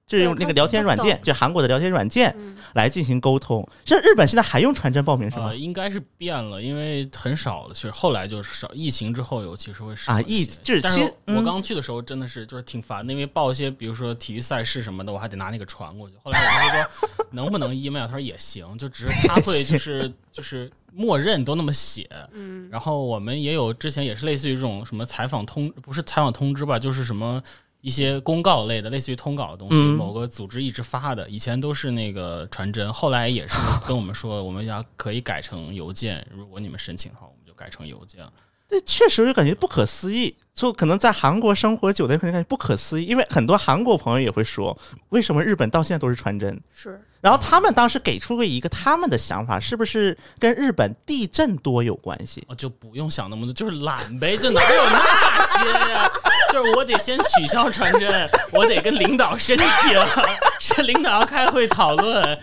[0.08, 3.68] 就是用那个聊天软件，就韩国的聊天软件嗯来进行沟通。
[3.84, 5.56] 像日本现在还用传真报名是吗呃，？
[5.56, 7.74] 应该是变了，因为很少了。
[7.74, 10.48] 其实后来就是少，疫情之后尤其是会少啊疫
[10.82, 16.16] 但是其实嗯我刚去的时候真的是就是挺烦的，因为报一些比如说体育赛事什么的，我还得拿那个传过去。
[16.22, 22.08] 后来我跟他说能不能 email，他说也行，就只是他会就是就是默认都那么写。
[22.32, 27.42] 嗯，然后我们也有之前也是类似于这种什么采访通，不是采访通知吧，就是什么
[27.80, 31.28] 一些公告类的，类似于通稿的东西，嗯某个组织一直发的。
[31.28, 33.54] 以前都是那个传真，后来也是
[33.86, 38.20] 跟我们说，我们要可以改成邮件，如果你们申请的话，我们就改成邮件。
[38.66, 46.60] 这确实就感觉不可思议，就可能在韩国生活久的人可能感觉不可思议，因为很多韩国朋友也会说，为什么日本到现在都是传真？
[46.74, 52.44] 是然后他们当时给出过一个他们的想法，是不是跟日本地震多有关系？
[52.48, 56.10] 我就不用想那么多，就是懒呗，这哪有那些呀？
[56.52, 59.98] 就是我得先取消传真，我得跟领导申请，
[60.60, 62.38] 是领导要开会讨论，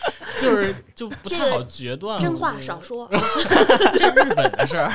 [0.40, 2.22] 就是就不太好决断了。
[2.22, 3.08] 真话少说。
[3.94, 4.90] 这是日本的事儿，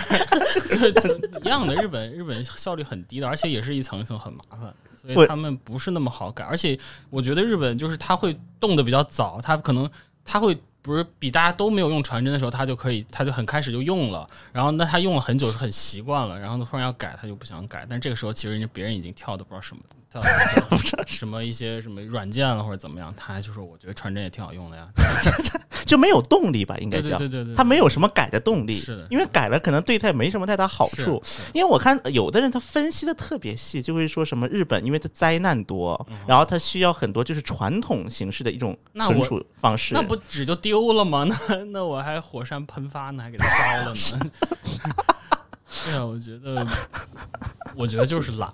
[1.44, 1.76] 一样的。
[1.76, 6.44] 日本日本效率很低的，而且也是一层一层很麻烦，所以他们不是那么好改。
[6.44, 6.78] 而且
[7.10, 9.89] 我觉得日本就是他会动的比较早，他可能
[10.24, 19.84] 他会不是比大家都没有用传真的时候，他就可以他就很开始就用了，然后那他用了很久是很习惯了，然后突然要改他就不想改，但这个时候其实人家别人已经跳的不知道什么
[20.21, 24.88] 跳的 什么一些什么软件了或者怎么样，他还就说我觉得传真也挺好用的呀，
[25.86, 26.78] 就没有动力吧？
[26.80, 31.21] 应该叫对对对他没有什么改的动力，是的因为改了可能对他也没什么太大好处。
[31.54, 39.93] 因为我看有的人他分析的特别细，就会说什么日本因为它灾难多，然后他需要很多就是传统形式的一种存储方式。
[39.93, 41.23] 那不纸就丢了吗？
[41.25, 44.32] 那 那我还火山喷发呢，还给它烧了呢。
[45.86, 46.65] 对啊，我觉得，
[47.75, 48.51] 我觉得就是懒。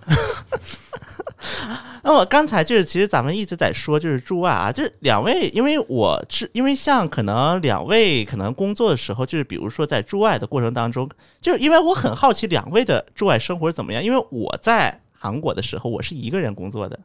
[2.11, 16.99] 那么刚才就是，其实咱们一直在说，就是驻外啊，就是两位，因为我是因为像可能两位可能工作的时候，就是比如说在驻外的过程当中，就是因为我很好奇两位的驻外生活是怎么样，因为我在韩国的时候，我是一个人工作的。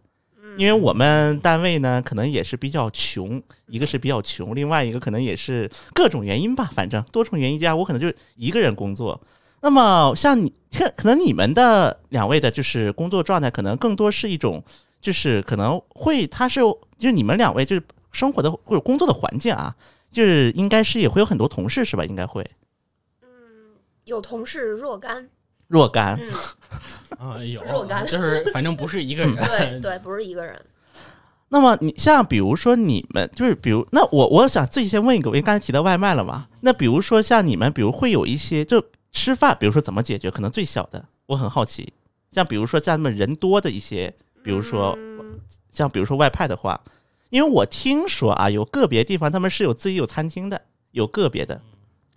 [0.59, 9.21] 因为我们单位呢，可能也是比较穷，一个是比较穷，另外一个可能也是各种原因吧，反正多重原因加，我可能就一个人工作。
[9.63, 14.63] 那么像你，可可能你们的两位的就是工作状态，可能更多是一种，
[15.07, 16.59] 就是可能会，他是
[16.99, 19.73] 就是你们两位就是生活的或者工作的环境啊，
[20.11, 22.05] 就是应该是也会有很多同事是吧？
[22.05, 22.45] 应该会
[23.23, 23.29] 嗯
[24.03, 25.29] 有同事若干，
[25.69, 26.19] 若干。
[27.21, 29.33] 嗯， 啊，有若干，就是反正不是一个人。
[29.47, 30.61] 对对，不是一个人。
[31.51, 40.33] 那么你像比如说你们就是比如那我我想最先问一个，因为刚才提到外卖了嘛，那比如说像你们，比如会有一些就吃饭，比如说怎么解决？
[40.33, 41.93] 可能最小的，我很好奇。
[42.33, 44.13] 像比如说像那么人多的一些，
[44.47, 45.41] 比如说嗯
[45.73, 46.81] 像比如说外派的话，
[47.31, 51.61] 因为我听说啊，有个别地方他们是有自己有餐厅的，有个别的。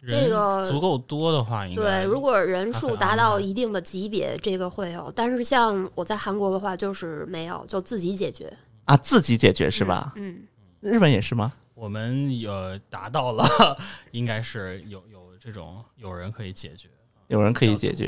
[0.08, 5.12] 这个足够多的话，应该对，如果人数达到一定的级别，这个会有。
[5.13, 8.54] 但是像我在韩国的话，就是没有，就自己解决，
[8.86, 10.13] 啊，自己解决是吧？
[10.15, 10.44] 嗯？
[10.80, 11.52] 日本也是吗？
[11.74, 12.52] 我们有
[12.89, 13.78] 达到了，
[14.12, 16.88] 应该是有有这种有人可以解决。
[17.28, 18.08] 有人可以解决。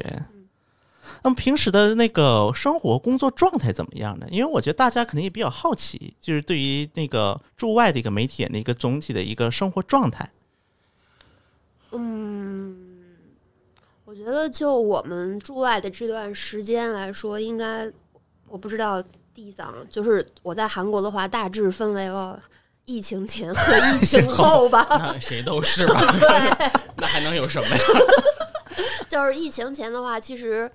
[1.23, 4.27] 那么平时的那个生活工作状态怎么样呢？
[4.29, 10.29] 因为我觉得大家肯定也比较好奇，就是对于那个驻外的一个媒体人的一个总体的一个生活状态。
[11.91, 12.75] 嗯，
[14.05, 17.91] 我觉得就我们驻外的这段时间来说，应该
[18.47, 22.41] 我不知道地藏，就是我在韩国的话，大致分为了
[22.85, 24.85] 疫情前和 疫情后吧。
[24.89, 25.99] 那谁都是吧？
[26.19, 27.83] 对， 那还能有什么呀？
[29.09, 30.71] 就是疫情前的话，其实，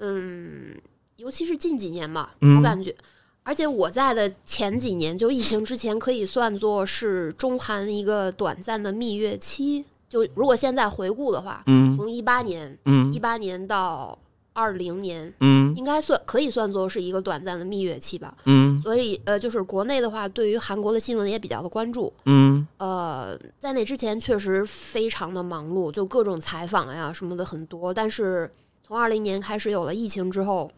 [0.00, 0.74] 嗯，
[1.16, 2.94] 尤其是近几年吧，嗯我感觉，
[3.42, 9.84] 而且我在的前几年，就疫情之前，可以算作是中韩一个短暂的蜜月期。
[10.08, 14.18] 就如果现在回顾的话，嗯从一八年嗯一八年到
[14.52, 18.36] 二零年，嗯应该算可以算作是一个短暂的蜜月期吧。
[18.46, 22.12] 嗯所以呃，就是国内的话，对于韩国的新闻也比较的关注。
[22.24, 27.94] 嗯呃，在那之前确实非常的忙碌，就各种采访呀什么的很多。
[27.94, 28.50] 但是
[28.90, 30.68] 从二零年开始有了疫情之后，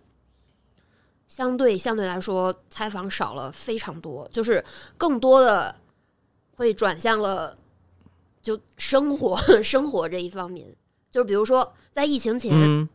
[1.26, 4.62] 相对相对来说采访少了非常多，就是
[4.98, 5.74] 更多的
[6.54, 7.56] 会转向了
[8.42, 10.66] 就生活 生活这一方面。
[11.10, 12.86] 就比如说在疫情前，嗯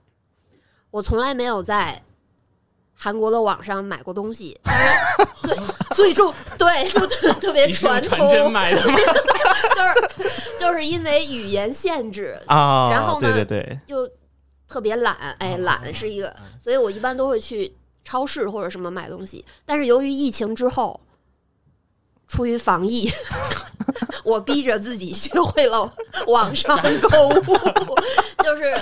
[0.91, 2.03] 我从来没有在
[2.93, 4.95] 韩国的网上买过东西，当然
[5.41, 8.95] 最最重对就特特别传统，买的吗？
[9.73, 14.07] 就是就是因为语言限制，啊，然后呢对对对，又
[14.67, 19.43] 特别懒，哎，哦懒是一个嗯，所以我一般都会去超市或者什么买东西。
[19.65, 20.99] 但是由于疫情之后，
[22.27, 23.09] 出于防疫，
[24.23, 25.93] 我逼着自己学会了
[26.27, 26.77] 网上
[27.09, 27.95] 购物，
[28.43, 28.73] 就是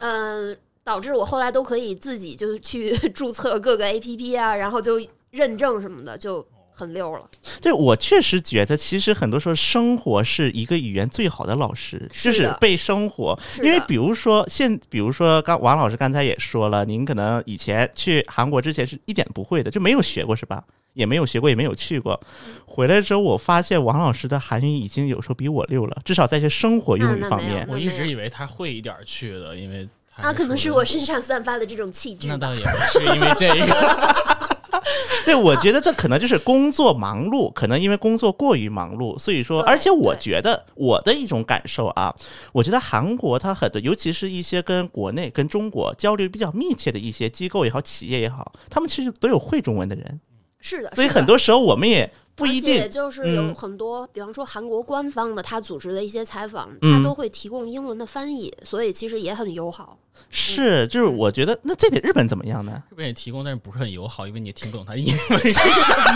[0.00, 4.98] 嗯、导致我后来都可以自己就去 注册各个 APP 啊，然后就
[5.30, 7.24] 认证什么的，就很溜了。
[7.62, 13.38] 对我确实觉得，其实很多时候生活是一个语言最好的老师，就是被生活。
[13.62, 20.64] 因为比如说现，比如说刚王老师刚才也说了，您可能以前去韩国之前是一点不会的，就没有学过是吧？
[20.94, 22.20] 也没有学过，也没有去过。
[22.66, 27.66] 回来之后，我发现王老师的韩语已经有时候比我溜了，至少在这生活用语方面。
[27.68, 32.28] 我一直以为他会一点儿去的，因为他那可能是我身上散发的这种气质。
[32.28, 34.44] 那倒也不是因为这个。
[35.24, 42.14] 对，我觉得这可能就是工作忙碌，可能因为工作过于忙碌，所以说，而且我觉得我的一种感受啊，
[42.52, 50.20] 我觉得韩国它很多，尤其是一些跟国内、跟中国交流比较密切的一些机构也好、企业也好，他们其实都有会中文的人，
[50.60, 52.90] 是的，所以很多时候我们也不一而且定。
[52.90, 59.98] 就是有嗯很多，比方说韩国官方的他组织的一些采访，嗯他都会提供英文的翻译，所以其实也很友好。
[60.30, 62.82] 是，就是我觉得那这点日本怎么样呢？
[62.90, 65.60] 日本也提供，但是不是很友好，因为你也听不懂他英文是什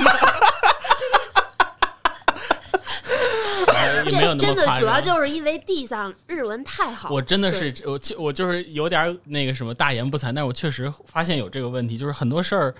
[0.04, 0.10] 么。
[4.08, 4.64] 这真的。
[4.78, 12.74] 主要就是因为地上日文太好，我真的是我就我就是有点那个什么大言不惭，但是我确实发现有这个问题，就是很多事儿，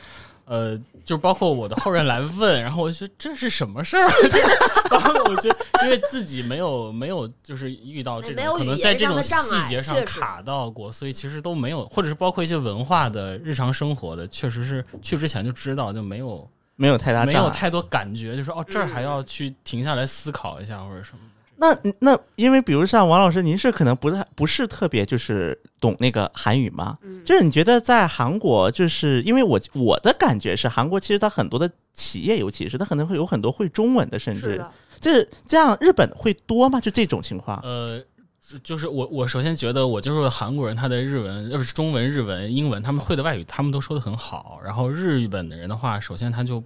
[0.48, 4.08] 呃，就包括我的后人来问，然后我就觉得这是什么事儿，
[4.90, 5.50] 然后我就
[5.84, 17.26] 因为自己没有没有就是遇到这种可能在这种细节上卡到过，所以其实都没有，或者是包括一些文化的日常生活的，确实是去之前就知道就没有没有太大。
[17.26, 21.18] 没有太多感觉，就说哦这儿还嗯要去停下来思考一下或者什么。
[21.60, 26.96] 那那因为比如像王老师，您是可能不太不是特别就是懂那个韩语吗？
[27.02, 36.80] 嗯就是你觉得在韩国，就是因为我我的感觉是，韩国其实它很多的企业，尤其是它可能会有很多会中文的，甚至就是的，这这样日本会多吗？
[36.80, 37.60] 就这种情况？
[37.64, 38.00] 呃，
[38.40, 44.60] 就就是我我首先觉得我接触的韩国人，他的日文呃不是中文、日文、英文，他们会的外语他们都说的很好。
[44.64, 46.62] 然后日本的人的话，首先他就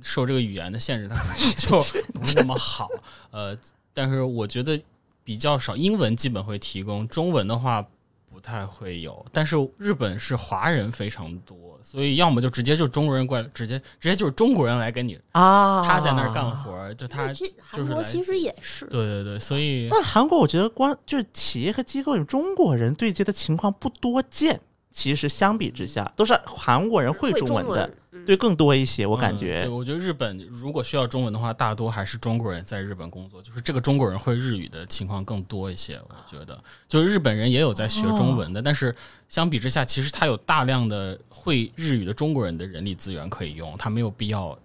[0.00, 1.78] 受这个语言的限制，他可能就
[2.20, 2.88] 不是那么好。
[3.32, 3.56] 呃，
[3.98, 4.80] 但是我觉得
[5.24, 7.84] 比较少，英文基本会提供，中文的话
[8.30, 9.26] 不太会有。
[9.32, 24.60] 但是日本是华人非常多，所以要么就直接就中国人过来，直接直接就是中国人来跟你，啊他在那儿干活儿，就他就是韩国其实也是，对对对，所以但韩国我觉得光就是企业和机构有中国人对接的情况不多见，
[24.92, 27.90] 其实相比之下都是韩国人会会中文的，
[28.28, 29.70] 对更多一些，我感嗯觉对，。
[29.70, 35.98] 我觉得日本如果需要中文的话，大多还是中国人在日本工作，就是这个中国人会日语的情况更多一些。
[36.10, 38.94] 我觉得，就是日本人也有在学中文的，但是
[39.30, 44.58] 相比之下，其实他有大量的会日语的中国人的人力资源可以用，他没有必要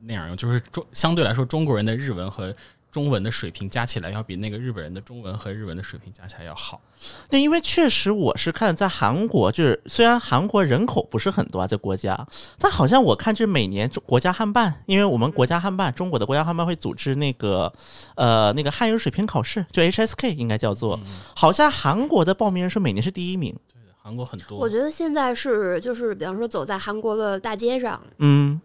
[0.00, 0.36] 那样用。
[0.36, 2.52] 就是中相对来说，中国人的日文和
[2.96, 6.80] 中文的水平加起来，要比那个日本人的中文和日文的水平加起来要好。
[7.28, 12.26] 那，因为确实我是看在韩国，就是虽然韩国人口不是很多啊，在国家，
[12.58, 17.70] 但好像我看就是每年中国家汉办，因为我们国家汉办，中国的国家汉办会组织那个
[18.14, 20.98] 呃那个汉语水平考试，就 HSK 应该叫做，
[21.36, 23.54] 好像韩国的报名人数每年是第一名。
[24.02, 28.60] 韩国很多，我觉得现在是就是，比方说走在韩国的大街上，嗯，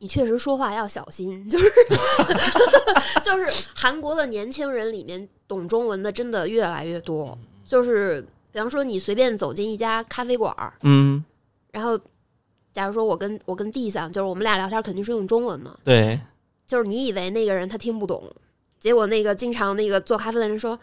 [0.00, 1.70] 你确实说话要小心，就是
[3.22, 8.20] 就是韩国的年轻人里面懂中文的真的越来越多，就是
[8.50, 11.22] 比方说你随便走进一家咖啡馆儿，嗯，
[11.70, 11.98] 然后
[12.72, 16.18] 假如说我跟我跟地上，就是我们俩聊天肯定是用中文嘛，对，
[16.66, 18.24] 就是你以为那个人他听不懂，
[18.80, 20.78] 结果那个经常那个做咖啡的人说。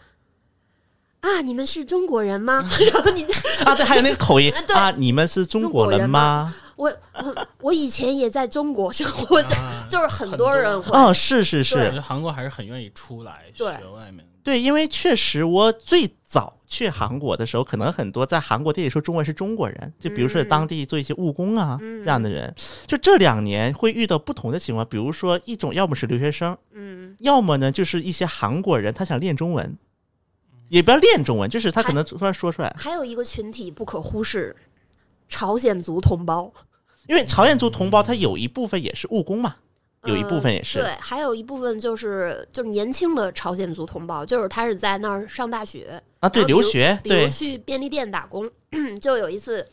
[1.20, 2.64] 啊，你们是中国人吗？
[2.92, 3.24] 然后你
[3.64, 6.54] 啊，对，还有那个口音 对啊，你们是中国人吗？
[6.78, 14.24] 我我我以前也在中国生活，就啊 就是很多人会，哦，是是我是觉，得韩国还是很愿意出来学外面。
[14.44, 20.48] 对，因为确实我最早去韩国的时候，可能很多在韩国店里说中文是中国人，就比如说嗯。
[20.48, 22.02] 当地做一些务工啊、嗯。
[22.02, 22.54] 这样的人。
[22.86, 29.76] 就这两年会遇到不同的情况，比如说一种要么是留学生，嗯，要么呢就是一些韩国人他想练中文，
[30.68, 34.56] 也不要练中文，就是他可能突然说出来，还有一个群体不可忽视，
[35.28, 36.52] 朝鲜族同胞，
[37.06, 39.56] 因为朝鲜族同胞他有一部分也是务工嘛，
[40.04, 48.50] 有一部分也是呃对，还有一部分就是就是年轻的朝鲜族同胞，就是他是在那儿上大学，啊，对，留学，比如对去便利店打工，
[49.00, 49.66] 就有一次。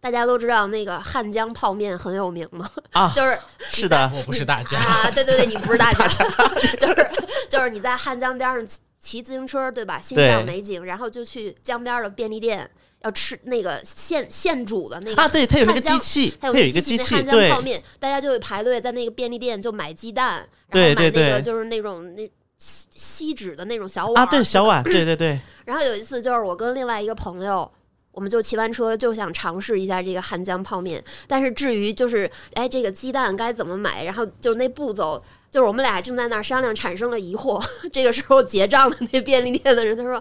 [0.00, 3.36] 大家都知道那个汉江泡面很有名嘛，啊，就是
[3.68, 6.06] 是的，我不是大家，啊，对对对，你不是大家
[6.78, 7.10] 就是
[7.50, 10.00] 就是你在汉江边上骑骑自行车，对吧？
[10.00, 12.70] 欣赏美景，然后就去江边的便利店，
[13.02, 27.70] 要吃那个现现煮的那个啊，对，他有那个机器，还有一个机器，汉江泡面，大家就会排队在那个便利店就买鸡蛋，然对后买那对对个就是那种那锡锡纸的那种小碗啊，对，小碗，对对对， 然后有一次就是我跟另外一个朋友。
[28.10, 35.22] 我们就骑完车就想尝试一下这个汉江泡面，但是至于就是哎这个鸡蛋该怎么买，然后就是那步骤，
[35.52, 37.64] 就是我们俩正在那儿商量，产生了疑惑。
[37.92, 40.20] 这个时候结账的那便利店的人他说，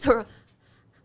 [0.00, 0.26] 他说。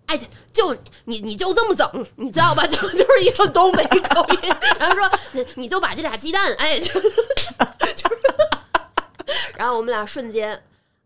[0.08, 0.20] 哎，
[0.54, 0.76] 就
[1.06, 2.66] 你你就这么整，你知道吧？
[2.68, 8.18] 就 就是一个东北口音，然后说你你就把这俩鸡蛋，哎，就 就是，
[9.58, 10.62] 然后我们俩瞬间，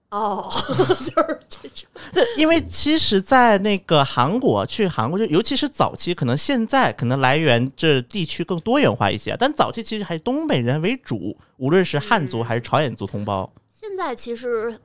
[0.10, 13.52] 哦， 就是这种，对，因为其实，在那个韩国去韩国，就尤其是早期，可能现在可能来源这地区更多元化一些，但早期其实还是东北人为主，无论是汉族还是朝鲜族同胞。
[13.72, 14.78] 现在其实，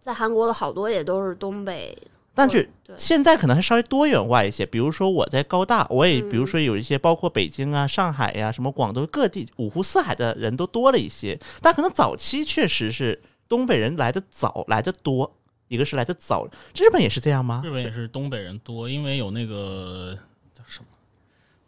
[0.00, 1.96] 在韩国的好多也都是东北，
[2.34, 15.36] 但是现在可能还稍微多元化一些，比如说我在高大，我也嗯比如说有一些包括北京啊、上海呀、什么广东各地五湖四海的人都多了一些，但可能早期确实是东北人来的早，来的多。
[15.68, 17.70] 一个是来的早，日本也是这样吗日？
[17.70, 20.14] 本也是东北人多，因为有那个
[20.54, 20.86] 叫什么，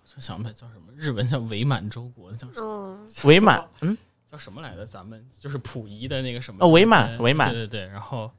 [0.03, 3.97] 我就想不起来叫什么，日本叫伪满洲国，叫什么嗯伪满， 嗯，
[4.31, 4.85] 叫什么来着？
[4.85, 7.89] 咱们就是溥仪的那个什么哦伪满伪满对对对。
[7.89, 8.31] 然后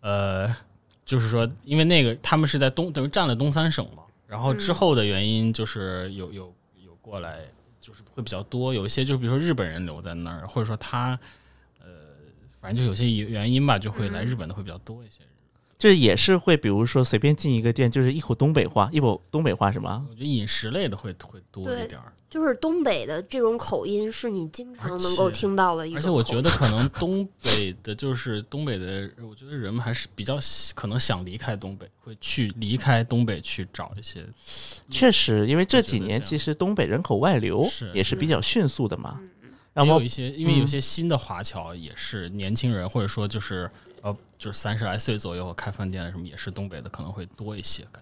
[0.00, 0.48] 呃，
[1.04, 7.40] 就是说，因为那个他们是在东等于占了东三省嘛，然后之嗯后的原因就是有有有过来，
[7.80, 11.18] 就是会比较多，有一些就比如说日本人留在那儿，或者说他
[11.80, 11.86] 呃，
[12.60, 15.20] 反正就有些原因吧，就会来嗯日本的会比较多一些。
[15.76, 20.06] 就是也是会，比如说随便进一个店，就是一口东北话，一口东北话是吗？
[20.08, 34.24] 我觉得饮食类的会会多一点儿，就是东北的这种口音是你经常能够听到的一种口音，而且我觉得可能东北的，就是东北的，我觉得人们还是比较喜可能想离开东北，会去离开东北去找一些。
[34.90, 39.18] 确实，因为这几年其实东北人口外流也是比较迅速的嘛。
[39.20, 39.28] 嗯
[39.74, 43.70] 然后也有一些，因为有嗯些新的华侨也是年轻人，或者说就是
[44.02, 48.01] 呃，就是三十来岁左右开饭店什么，也是东北的可能会多一些感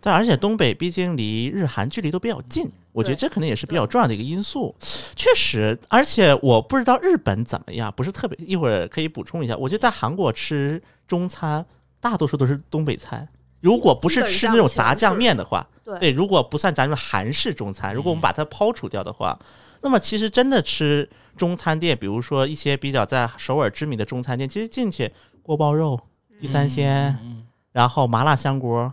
[0.00, 4.74] 但而且东北毕竟离日韩距离都比较近，我觉得这可能也是比较重要的一个因素。
[5.14, 9.56] 确实，而且我不知道日本怎么样，不是特别，一会儿可以补充一下。
[9.56, 11.64] 我觉得在韩国吃中餐，
[12.00, 13.26] 大多数都是东北菜。
[13.60, 19.38] 如果不是吃那种炸酱面的话，对对，如果不算咱们韩式中餐，如果我们把它抛除掉的话，
[19.82, 25.12] 那么其实真的吃中餐店，比如说一些比较在首尔知名的中餐店，其实进去
[25.42, 25.98] 锅包肉、
[26.40, 28.92] 地三鲜，嗯，然后麻辣香锅，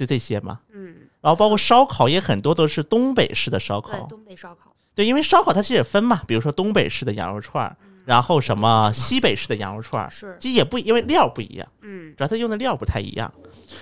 [0.00, 0.60] 就这些嘛。
[0.72, 7.76] 嗯，然后包括烧烤也很多都是东北式的烧烤，东北烧烤，对，因为烧烤它其实也分嘛，比如说东北式的羊肉串儿，
[8.06, 13.30] 然后什么西北式的羊肉串儿，是其实也不因为料不一样，嗯主要它用的料不太一样。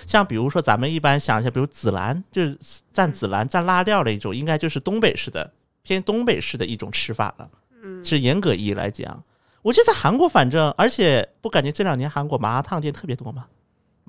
[0.05, 2.57] 像比如说咱们一般想一下，比如紫兰，就是
[2.93, 5.49] 蘸紫兰蘸辣料的一种，应该就是东北式的
[5.83, 7.49] 偏东北式的一种吃法了。
[7.81, 9.23] 嗯，是严格意义来讲，
[9.61, 13.45] 我觉得在韩国，反正而且不感觉这两年韩国麻辣烫店特别多吗？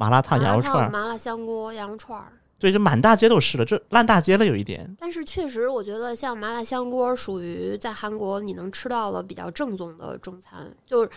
[0.01, 2.33] 麻辣烫、羊肉串儿，麻辣香锅、羊肉串儿。
[2.59, 4.97] 对，就满大街都是了，这烂大街了有一点。
[4.99, 11.11] 但是确实，我觉得像麻辣香锅属于在韩国你能吃到的比较正宗的中餐，就是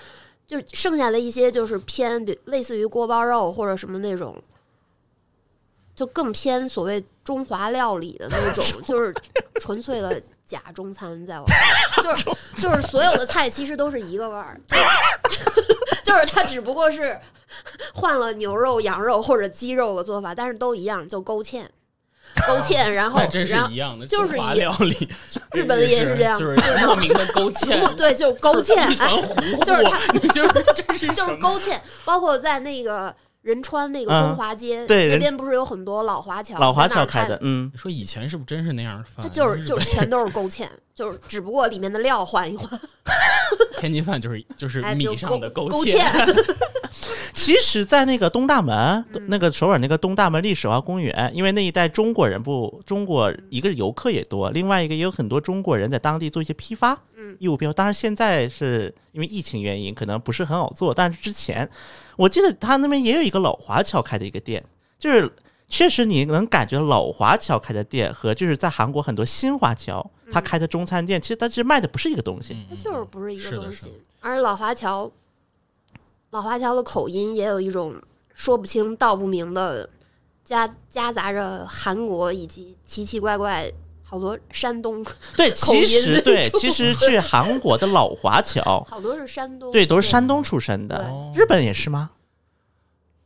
[0.45, 4.35] 就是剩下的一些就是偏比类似于锅包肉或者什么那种，
[5.95, 9.15] 就更偏所谓中华料理的那种， 就是
[9.61, 12.23] 纯粹的假中餐，在我看，就是
[12.61, 14.59] 就是所有的菜其实都是一个味儿，
[16.13, 17.19] 就是就是它只不过是
[17.93, 21.65] 换了牛肉、羊肉或者鸡肉的做法，但是都一样，就勾芡。
[22.47, 25.07] 勾芡，然后 真是然后一样的，就是料理，
[25.51, 28.75] 日本也是这样就是对莫名的勾芡， 对，就 是勾芡，
[29.63, 29.99] 就是它
[30.33, 34.19] 就是就是勾芡，包括在那个仁川那个嗯。
[34.23, 39.23] 中华街、对那边不是有很多老华侨，老华侨开的，，嗯，你说以前是不是真是那样饭？
[39.23, 42.67] 它就是 就是全都是勾芡，就是只不过里面的料换一换，
[43.79, 46.55] 天津饭就是就是米上的勾芡，芡，
[47.33, 49.25] 其实，在那个东大门，嗯。
[49.27, 57.35] 那个首尔那个东大门历史文化公园，因为那一带中国人不，中国一个游客也多，另外一个也有很多中国人在当地做一些批发，嗯。
[57.39, 57.73] 义务批发。
[57.73, 61.67] 当然，现在是因为疫情原因，可能不是很好做，但是之前
[62.15, 64.63] 我记得他那边也有一个老华侨开的一个店，
[64.97, 65.31] 就是
[65.67, 72.53] 确实你能感觉老华侨开的店和就是在韩国很多新华侨他开的中餐店，其实他其实卖的不是一个东西。
[72.53, 73.91] 嗯它就是不是一个东西。
[74.19, 75.11] 而老华侨，
[76.31, 77.95] 老华侨的口音也有一种
[78.33, 79.89] 说不清道不明的，
[80.43, 83.71] 夹夹杂着韩国以及奇奇怪怪
[84.13, 85.03] 好多山东，
[85.35, 90.97] 对， 其实对，其实去韩国的老华侨， 好多是山东，对，都是山东出身的。
[91.07, 92.11] 哦日本也是吗？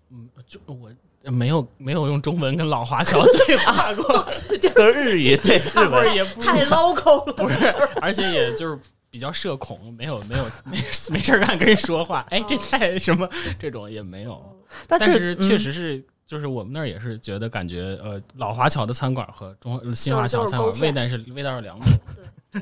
[0.09, 0.89] 嗯就我
[1.29, 4.25] 没有没有用中文跟老华侨对话过，
[4.73, 7.33] 都是日语，对，日不本也不太 local 了。
[7.33, 7.55] 不是，
[8.01, 8.79] 而且也就是
[9.09, 10.77] 比较社恐，没有没有没
[11.11, 13.27] 没事儿干跟人说话，哎，这菜什么
[13.59, 14.41] 这种也没有。
[14.87, 21.89] 但但是确嗯实是，就是我们那儿也是觉得感觉，呃，老华侨的餐馆和中新华侨餐馆味道是味道是两种。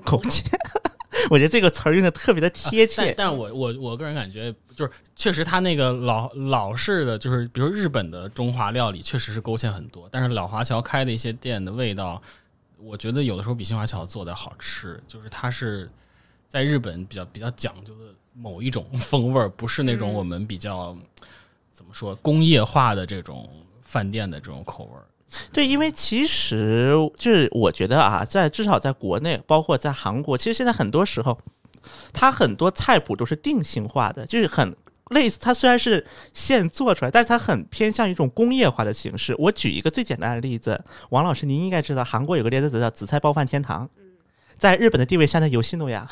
[0.04, 0.44] 苟且，
[1.32, 3.14] 我觉得这个词儿用的特别的贴但切。
[3.18, 10.08] 但我我我个人感觉，就是确实他那个老老式的，就是比如日本的中华料理，确实是勾芡很多。
[10.12, 12.22] 但是老华侨开的一些店的味道，
[12.78, 15.02] 我觉得有的时候比新华侨做的好吃。
[15.08, 15.90] 就是它是
[16.48, 20.96] 在日本比较比较讲究的某一种 风味儿，不是那种嗯我们比较、
[21.96, 23.50] 说工业化的这种
[23.82, 25.06] 饭店的这种口味儿。
[25.52, 31.38] 对，因为其实就是我觉得啊，在至少在国内，包括在韩国，其实现在很多时候，
[32.14, 34.76] 它很多菜谱都是定性化的，就是很
[35.10, 35.38] 类似。
[35.42, 39.36] 它虽然是现做出来，但是它很偏向于一种工业化的形式。
[39.40, 43.90] 我举一个最简单的例子，王老师您应该知道，韩国有个连锁叫紫菜包饭天堂，
[44.58, 46.08] 在日本的地位相当于游戏诺亚，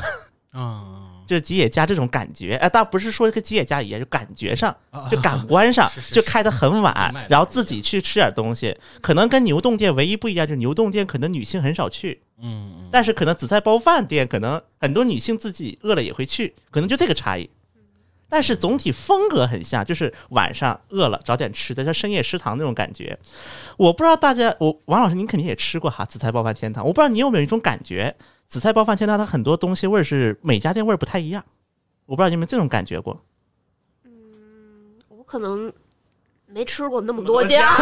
[0.52, 6.94] 啊， 就是吉野家这种感觉，哎，倒不是说跟吉野家一样，就感觉上，啊就感官上 就开得很晚
[7.28, 17.50] 然后自己去吃点东西，可能跟牛洞店唯一不一样就是牛洞店可能女性很少去，嗯嗯，但是可能紫菜包饭店可能很多女性自己饿了也会去，可能就这个差异。
[18.30, 23.16] 但是总体风格很像，就是晚上饿了找点吃的，像深夜食堂那种感觉。
[23.78, 28.16] 我不知道大家，我王老师您肯定也吃过哈紫菜包饭天堂，我不知道你有没有一种感觉，
[28.54, 31.44] 紫菜包饭天堂它很多东西味儿是每家店味儿不太一样，
[32.06, 33.20] 我不知道你有没有这种感觉过。
[34.06, 34.12] 嗯
[35.10, 35.74] 我可能
[36.46, 37.74] 没吃过那么多家，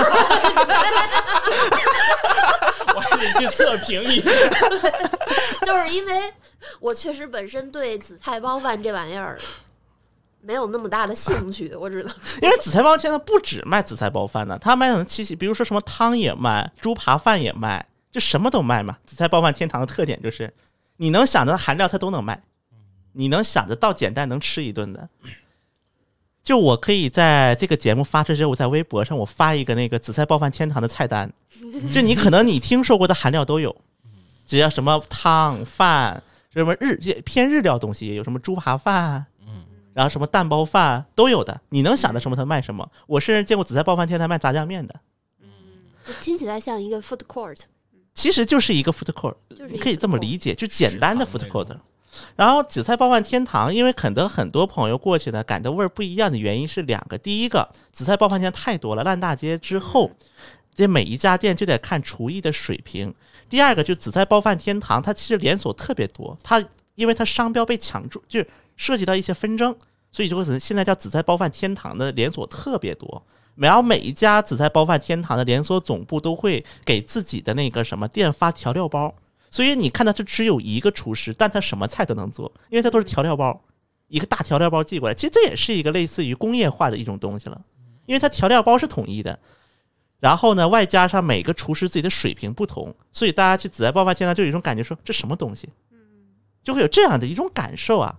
[2.96, 4.32] 我还得去测评一下。
[5.66, 6.34] 就是因为
[6.80, 9.38] 我确实本身对紫菜包饭这玩意儿
[10.40, 12.10] 没有那么大的兴趣，我知道
[12.42, 18.98] 因为紫菜包现在不止卖紫菜包饭呢，他卖很多七七，比如说什么汤也卖，猪扒饭也卖，就什么都卖嘛。
[19.06, 20.54] 紫菜包饭天堂的特点就是，
[20.98, 22.44] 你能想到的含料它都能卖，
[23.14, 25.10] 你能想得到简单能吃一顿的。
[26.44, 31.32] 就我可以在这个节目发出之后，我在微博上我发一个那个紫菜包饭天堂的菜单，
[31.94, 33.76] 就你可能你听说过的含料都有，
[34.48, 39.24] 只要什么汤饭，什么日偏日料东西有，什么猪扒饭，
[39.94, 42.90] 然后什么蛋包饭都有的，你能想到什么它卖什么。
[43.06, 45.00] 我甚至见过紫菜包饭天堂卖炸酱面的，
[46.04, 47.60] 就听起来像一个 food court，
[48.14, 49.36] 其实就是一个 food court，
[49.70, 51.76] 你可以这么理解，就简单的 food court。
[52.36, 57.18] 然后紫菜包饭天堂，因为肯德很多朋友过去呢，感到味儿不一样的原因是两个。
[57.18, 60.12] 第一个，紫菜包饭店太多了，烂大街之后，
[60.76, 63.14] 这每一家店就得看厨艺的水平。
[63.48, 66.62] 第二个，就紫菜包饭天堂，它其实连锁特别多，它
[66.96, 68.44] 因为它商标被抢注，就
[68.76, 69.74] 涉及到一些纷争，
[70.12, 73.24] 所以就会现在叫紫菜包饭天堂的连锁特别多。
[73.56, 79.14] 然后每一家紫菜包饭天堂的连锁总部都会给自己的那个什么店发调料包，
[79.50, 83.62] 所以你看到它只有一个厨师，但他什么菜都能做，因为它都是调料包，
[84.08, 85.14] 一个大调料包寄过来。
[85.14, 87.62] 其实这也是一个类似于工业化的一种东西了，
[88.06, 89.38] 因为它调料包是统一的。
[90.20, 95.68] 然后呢，外加上每个厨师自己的水平不同，所以大家去紫菜包饭天堂就有一种感觉说这什么东西，
[96.64, 98.16] 就会有这样的一种感受啊。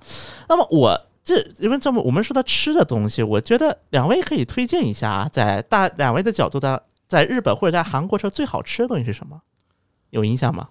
[0.49, 9.41] 那么我这因为这么我们说到吃的东西，我觉得两位可以推荐一下啊，在大两位的角度的，在日本或者在韩国吃最好吃的东西是什么？
[10.11, 10.68] 有印象吗？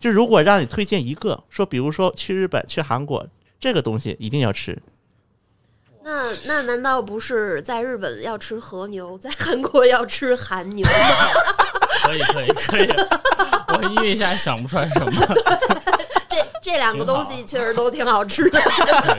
[0.00, 3.26] 就如果让你推荐一个，说比如说去日本、去韩国，
[3.60, 4.80] 这个东西一定要吃。
[6.02, 10.92] 那那难道不是在日本要吃和牛，在韩国要吃韩牛吗？
[12.04, 12.88] 可以可以可以，
[13.76, 15.12] 我因为一下想不出来什么。
[16.28, 18.60] 这这两个东西确实都挺好吃的。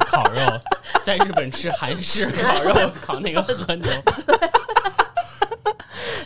[0.01, 0.39] 烤肉，
[1.03, 3.89] 在日本吃韩式 烤肉，烤那个和牛。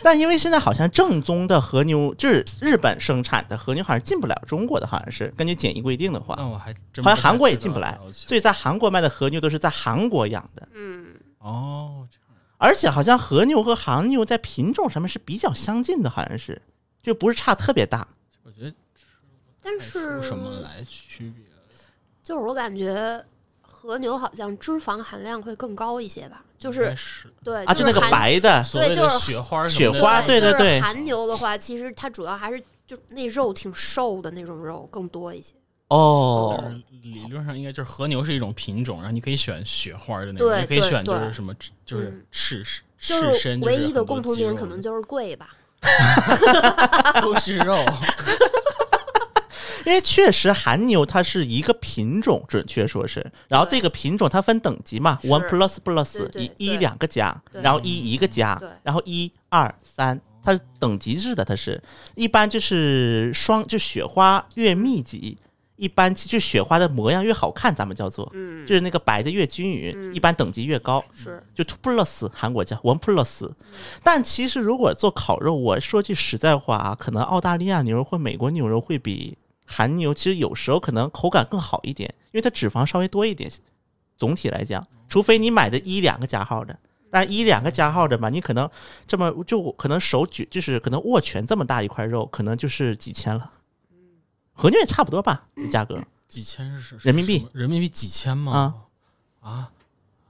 [0.02, 7.98] 但因为现在好像正宗的和牛就是日本生产的和牛，好像进不了中国的，好像是根据检疫规定的话，那我还真好像韩国也进不来。
[8.12, 11.06] 所以在韩国卖的和牛都是在韩国养的，嗯，
[11.38, 12.06] 哦，
[12.58, 16.60] 而且好像和牛和韩牛在品种上面是比较相近的，好像是
[17.02, 18.06] 就不是差特别大。
[18.42, 18.74] 我觉得
[19.64, 21.44] 但是什么来区别？
[22.22, 23.24] 就是我感觉
[23.60, 35.54] 和牛好像脂肪含量会更高一些吧，就是是对，啊，就那个白的，所谓的就是雪花什雪花对对就是对韩牛的话，其实它主要还是就那肉挺瘦的那种肉更多一些。
[35.88, 41.54] 哦理论上应该就是和牛是一种品种，然后你可以选雪花的那种，对也可以选就是什么
[41.84, 45.54] 就是嗯赤赤就是赤身，唯一的共同点可能就是贵吧。
[47.20, 47.76] 都是肉。
[49.84, 61.82] 因为确实韩牛它是一个品种，准确说是，然后这个品种它分等级嘛，one plus plus 一一两个加，然后一一个加，然后一二三，它是等级制的，它是。
[62.14, 65.36] 一般就是双就雪花越密集，
[65.76, 71.04] 一般就雪花的模样越好看，咱们叫做，嗯，就是那个白的越均匀，嗯一般等级越高。
[71.14, 71.42] 是。
[71.54, 73.50] 就 two plus 韩国叫 one plus，
[74.02, 83.50] 但其实如果做烤肉，我说句实在话啊，可能澳大利亚牛肉或美国牛肉会比韩牛其实有时候可能口感更好一点，因为它脂肪稍微多一点。
[84.16, 86.78] 总体来讲，除非你买的一两个加号的，
[87.10, 88.70] 但一两个加号的吧，你可能
[89.06, 93.52] 这么就可能手举就是可能握拳这么大一块肉，可能就是几千了。
[94.52, 96.00] 和牛也差不多吧，这价格。
[96.28, 98.86] 几千是人民币人民币几千吗？
[99.40, 99.70] 啊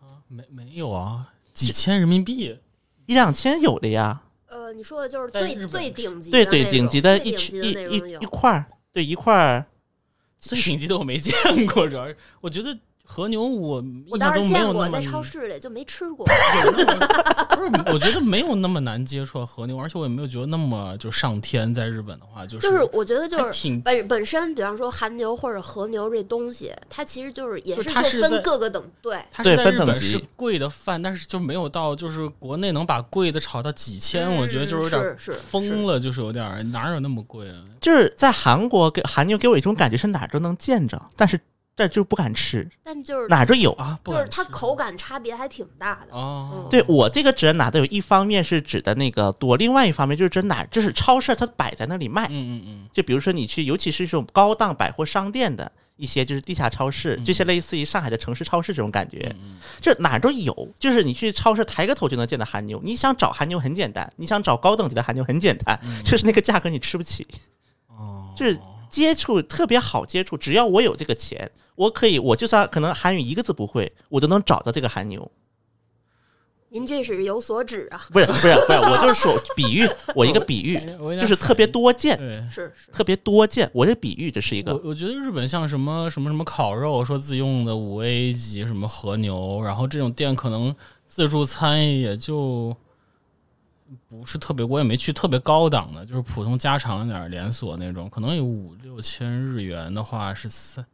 [0.00, 2.58] 啊，没没有啊，几千人民币。
[3.06, 9.66] 一两千有的呀，呃，你说的就是最最顶级的对，对，顶级的一区一一一块儿，对一块儿，
[10.38, 11.34] 最顶级的我没见
[11.66, 16.26] 过，主要是我觉得和牛我印我倒是象中没有见过，那么在超市里就没吃过。
[17.54, 21.72] 不是，我觉得没有那么难接触和牛，而且我也没有觉得那么就上天。
[21.74, 29.18] 在日本的话，就是就是我觉得就是挺本本身，比方说韩牛或者和牛这东西，它其实就是也是是就分各个等对。
[29.30, 37.64] 它对是在日本分等级是贵的饭，但是就没有到就是国内能把贵的炒到几千，我觉得就是有点嗯是是疯了，就是有点哪有那么贵啊？
[37.80, 41.38] 就是在韩国给韩牛给我一种感觉是哪儿都能见着，但是
[41.76, 43.72] 这就是不敢吃，但就是哪儿都有。
[43.72, 46.16] 啊，不就是它口感差别还挺大的。
[46.16, 52.26] 哦嗯，对我这个指的哪都有，一方面是指的那个多，另外一方面就是指哪儿就是超市它摆在那里卖。
[52.26, 60.68] 嗯嗯嗯，就比如说你去，尤其是这种高档百货商店的一些就是地下超市，嗯这些类似于上海的城市超市这种感觉，嗯嗯就是哪儿都有。
[60.78, 67.26] 就是你去超市抬个头就能见到韩牛，你想找韩牛很简单，你想找高等级的韩牛很简单，就是那个价格你吃不起。
[67.88, 68.58] 哦，就是
[68.90, 75.30] 接触特别好接触，只要我有这个钱，我可以，我就算可能韩语一个字不会，我都能找到这个韩牛。
[76.70, 80.76] 您这是有所指啊，不是不是 不是，我就是说比喻， 我一个比喻，
[81.20, 82.44] 就是特别多见，对。
[82.50, 83.70] 是是，特别多见。
[83.72, 90.74] 我这比喻这是一个，我我觉得日本像什么什么什么烤肉，说自用的五 A 级什么和牛，然后这种店可能
[91.06, 92.76] 自助餐也就
[94.08, 100.84] 不是特别，我也没去特别高档的，就是普通家常一点儿连锁那种，可能有五六千日元的话是三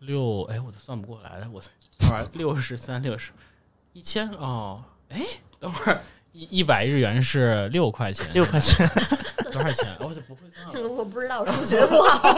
[0.00, 1.60] 六，哎，我都算不过来了，我
[1.98, 3.32] 等会儿六十三六十
[3.92, 5.20] 一千哦，哎，
[5.58, 6.00] 等会儿
[6.32, 8.88] 一一百日元是六块钱，六块钱，
[9.52, 9.86] 多少钱？
[9.98, 10.88] 哦我就不会算了。
[10.88, 12.36] 我不知道数学不好。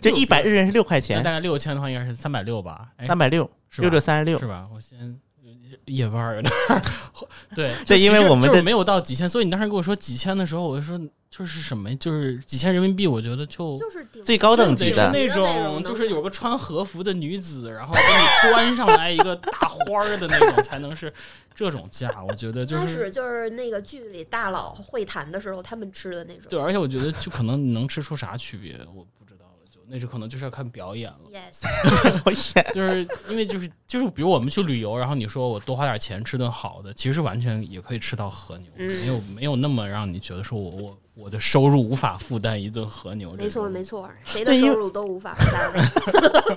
[0.00, 2.90] 就一百日元是六块那钱大，概六千的话，应该是三百六吧？
[2.96, 4.46] 哎三百六，六六三十六是。
[4.46, 4.68] 吧？
[4.74, 5.18] 我先
[5.86, 6.82] 夜班有点儿
[7.54, 10.98] 对对因为我们的就是没有到几千，所以你当时跟我说几千的时候，我就说
[11.30, 21.12] 就是什么，就是几千人民币，我觉得就就是最高等级的那种，就是有个穿和服的女子，然后给你端上来一个大花儿的那种，才能是
[21.54, 22.10] 这种价。
[22.22, 26.44] 我觉得就开是就是那个剧里大佬会谈的时候，他们吃的那种。
[26.48, 29.06] 对，而且我觉得就可能能吃出啥区别，我
[29.88, 31.18] 那是可能就是要看表演了。
[32.74, 43.32] 就是因为就是就是，比如我们去旅游，然后你说我多花点钱吃顿好的，其实完全也可以吃到和牛，嗯没有没有那么让你觉得说我我我的收入无法负担一顿和牛。
[43.32, 45.90] 没错没错，谁的收入都无法负担。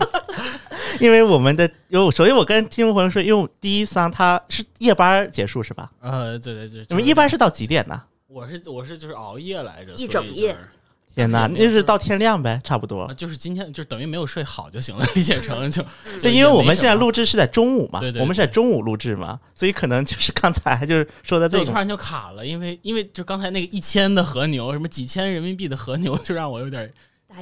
[0.99, 5.91] 因为我们的有，首先我跟听众朋友说，因为第一桑他是夜班结束是吧？
[5.99, 8.01] 呃，对对对，你们一般是到几点呢？
[8.27, 10.69] 我是我是就是熬夜来着，一整夜就是
[11.17, 13.13] 天哪，但是也没有那就是到天亮呗，差不多啊。
[13.15, 15.83] 就是今天就等于没有睡好就行了，理解成就
[16.21, 26.93] 就，因为我们现在录制是在中午嘛，对对我们是在中午录制嘛，所以可能就是刚才就是说的这个，突然就卡了，因为因为就刚才那个一千的和牛，什么几千人民币的和牛，就让我有点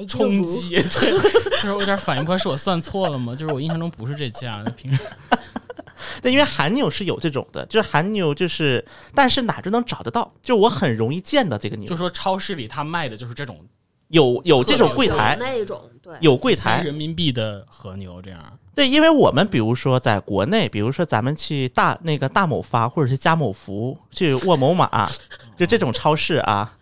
[0.08, 1.12] 冲击，对，
[1.52, 3.36] 就是我有点反应不过来，是我算错了吗？
[3.36, 5.02] 就是我印象中不是这价，那平时
[6.22, 8.84] 对，因为韩牛是有这种的，就是韩牛就是，
[9.14, 13.60] 但是哪都能找得到，就我很容易见到这个牛，就说超市里他卖的就是这种
[14.10, 18.60] 有有这种柜台有，那种对，有柜台，人民币的和牛这样。
[18.76, 25.10] 对，因为我们比如说在国内，比如说咱们去大那个大某发或者是家某福去沃某马，
[25.58, 26.78] 就这种超市啊，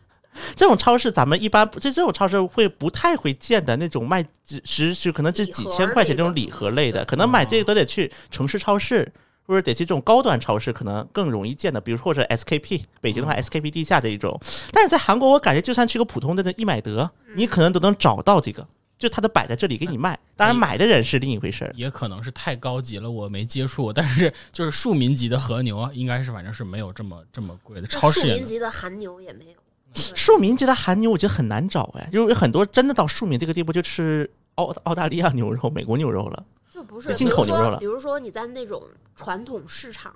[0.56, 9.12] 这种超市咱们一般就这种超市会不太会见的那种卖只十就可能只几千块钱这种礼盒类的，可能买这个都得去城市超市。
[9.46, 14.40] 或者得去这种高端超市，可能更容易见的，比如或者 SKP，北京的话 SKP 地下这一种。
[14.72, 18.66] 但是在韩国，我感觉就算去个普通的那易买得，你可能都能找到这个，
[18.98, 20.18] 就它都摆在这里给你卖。
[20.38, 21.74] 当然，买的人是另一回事儿。
[21.76, 23.92] 也可能是太高级了，我没接触。
[23.92, 27.88] 但是就是庶民级的和牛啊，应该是反正是没有这么这么贵的。
[27.88, 29.63] 超市庶民级的韩牛也没有。
[29.94, 38.82] 对庶民级的韩牛，我觉得很难找哎，因为很多真的到庶民这个地步，就吃澳澳大利亚牛肉、美国牛肉了就不是就进口牛肉了比如说，比如说你在那种
[39.16, 40.12] 传统市场，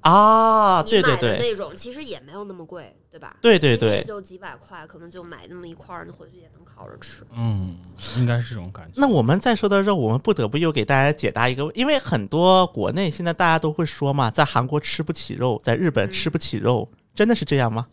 [0.00, 0.82] 啊！
[0.82, 3.36] 对对对，那种其实也没有那么贵，对吧？
[3.40, 3.98] 对对对。
[3.98, 7.22] 也就几百块，可能就买那么一块儿，你回去也能烤着吃。
[7.36, 7.76] 嗯，
[8.16, 8.92] 应该是这种感觉。
[8.96, 17.86] 那我们再说到肉，我们不得不又给大家解答一个，因为很多国内现在大家都会说嘛，在韩国吃不起肉，在日本吃不起肉，真的是这样吗？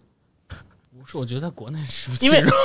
[1.07, 2.51] 不是，我觉得在国内吃不起因为肉。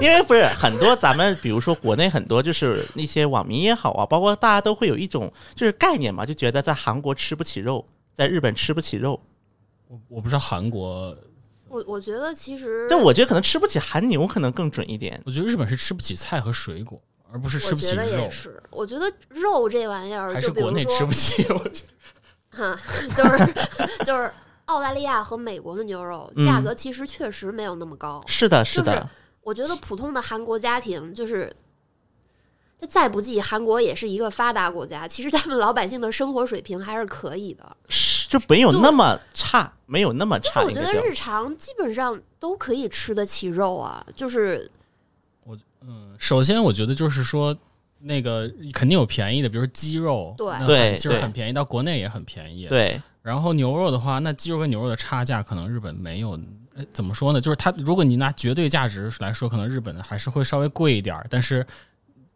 [0.00, 9.20] 因为不是很多咱们，比如说国内很多就是那些网民也好啊，包括大家都会有一种就是概念嘛，就觉得在韩国吃不起肉，在日本吃不起肉。
[9.88, 11.14] 我我不知道韩国，
[11.68, 15.20] 我我觉得其实，但我觉得可能吃不起韩牛可能更准一点。
[15.26, 17.00] 我觉得日本是吃不起菜和水果，
[17.32, 18.30] 而不是吃我不起肉觉得也。
[18.30, 18.62] 是。
[18.70, 21.44] 我觉得肉这玩意儿，还就是国内吃不，起？
[21.50, 21.82] 我觉
[22.52, 22.80] 得哈，
[23.16, 23.54] 就是
[24.04, 24.30] 就是
[24.70, 28.22] 澳大利亚和美国的牛肉嗯价格其实确实没有那么高。
[28.26, 29.10] 是的，是就是的，
[29.42, 31.54] 我觉得普通的韩国家庭就是。
[32.82, 37.76] 他再不济，韩国也是一个发达国家，其实他们老百姓的生活水平还是可以的。
[37.90, 40.62] 是就没有那么差，没有那么差。
[40.62, 44.66] 就是我觉得日常基本上都可以吃得起肉啊，就是
[45.44, 47.54] 我嗯，首先我觉得就是说。
[48.02, 52.66] 那个肯定有便宜的，比如说鸡肉，对对就是很便宜，到国内也很便宜。
[52.66, 56.38] 对，然后牛肉的话，那鸡肉跟牛肉的差价可能日本没有。
[56.94, 57.40] 怎么说呢？
[57.40, 61.66] 就是它，如果你拿绝对价值来说，可能日本的还是会稍微贵一点儿，但是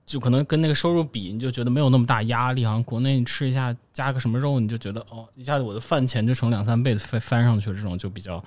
[0.04, 2.62] 就可能跟那个收入比，你就觉得没有那么大压力。
[2.66, 8.42] 好像国内你吃一下加个什么肉，你就觉得哦，一下子我的饭钱就成两三倍翻翻上去了，这种就比较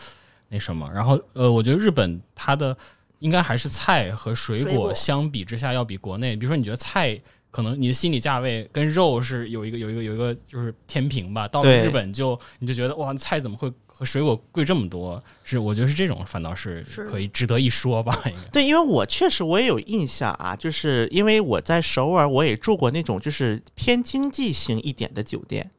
[0.49, 0.87] 那什么。
[0.93, 2.77] 然后呃，我觉得日本它的
[3.17, 7.19] 应该还是菜和水果相比之下要比国内，比如说你觉得菜。
[7.49, 15.21] 可能你的心理价位跟肉是有一个有一个有一个就是天平吧，到了日本就你就觉得哇，菜怎么会和水果贵这么多？
[15.43, 17.03] 是我觉得是这种，反倒是是。
[17.05, 18.49] 可以值得一说吧， 应该。
[18.49, 25.71] 对，因为我确实我也有印象啊，就是因为我在首尔，我也住过那种就是偏经济型一点的酒店，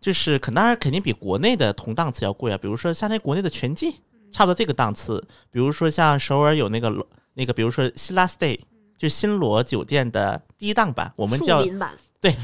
[0.00, 4.00] 就是可当然肯定比国内的同档次要贵啊，比如说像那国内的全季，
[4.32, 8.58] 差不多这个档次，比如说像首尔有那个那个，比如说希拉 stay，
[9.00, 11.90] 就新罗酒店的低档版，我们庶叫民版，
[12.20, 12.36] 对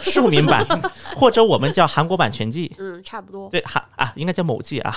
[0.00, 0.66] 庶民版，
[1.14, 2.74] 或者我们叫韩国版全季。
[2.78, 3.46] 嗯，差不多。
[3.50, 4.96] 对，韩啊，应该叫某季啊，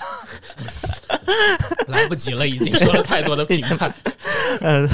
[1.89, 3.93] 来不及了，已经说了太多的评判。
[4.61, 4.87] 嗯，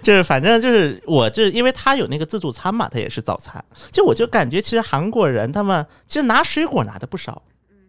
[0.00, 3.64] 就是反正就是我就是因为他有那个自助餐嘛，他也是早餐。
[3.90, 7.42] 就我就感觉其实韩国人他们其实拿水果拿的不少，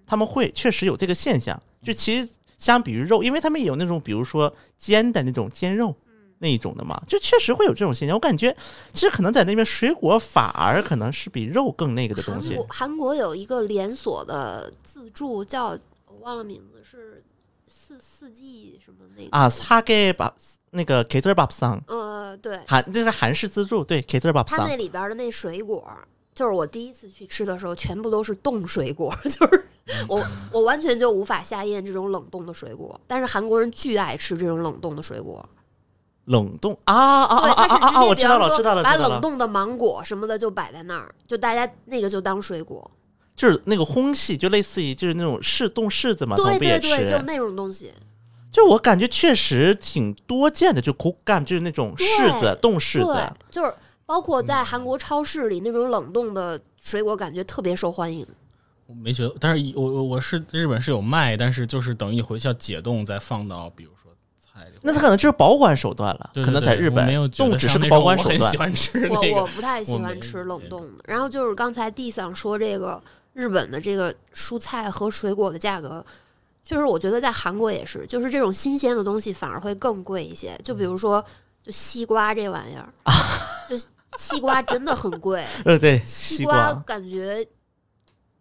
[0.08, 1.62] 他们会确实有这个现象。
[1.84, 5.96] 就其实相比于肉，因为他们也有那种比如说煎的那种煎肉
[6.42, 8.16] 那一种的嘛，就确实会有这种现象。
[8.16, 8.56] 我感觉
[8.92, 15.68] 其实可能在那边水果反而可能是比肉更那个的东西韩国有一个连锁的自助叫
[16.08, 17.24] 我忘了名字，是
[17.68, 19.48] 四四季什么那个啊。
[19.50, 20.34] 他给把
[20.72, 24.40] 那个 k a t e r b a b 桑呃，对，韩这是韩式自助对 k a t e r b
[24.40, 25.86] a b 桑它那里边的那水果，
[26.34, 29.66] 就是我第一次去吃的时候，全部都是冻水果， 就是
[30.08, 30.24] 我
[30.54, 33.00] 我完全就无法下咽这种冷冻的水果。
[33.06, 35.48] 但是韩国人巨爱吃这种冷冻的水果，
[36.32, 39.16] 冷冻啊啊对，啊啊我知道了，知道了，把知道了。
[39.16, 42.90] 冷冻的芒果什么的就摆在那儿，就大家那个就当水果。
[43.36, 46.60] 就是那个烘系，就类似于就是那种柿冻柿子嘛，对？
[46.60, 47.92] 对对，就那种东西。
[48.52, 53.74] 就我感觉确实挺多见的，就口感就是那种柿子冻柿对子，，就是
[54.06, 58.28] 包括在韩国超市里那种冷冻的水果，感觉特别受欢迎。
[58.86, 64.01] 我没觉得，但是我我我是日本是有卖，但是就是等于你回去要解冻再放到，比如说
[64.82, 68.68] 那它可能就是保管手段了，对对可能在日本冻只是个保管手那种我很喜段。
[68.68, 71.04] 欢吃 我那个，我不太喜欢吃冷冻的。
[71.06, 73.02] 然后就是刚才地上说这个
[73.34, 76.04] 日本的这个蔬菜和水果的价格，
[76.64, 80.60] 确实我觉得在韩国也是，就是这种新鲜的东西反而会更贵一些。
[80.64, 81.24] 就比如说，
[81.64, 82.90] 就西瓜这玩意儿，
[83.70, 83.78] 就
[84.18, 86.74] 西瓜真的很贵，呃，对，西西瓜。
[86.86, 87.46] 感觉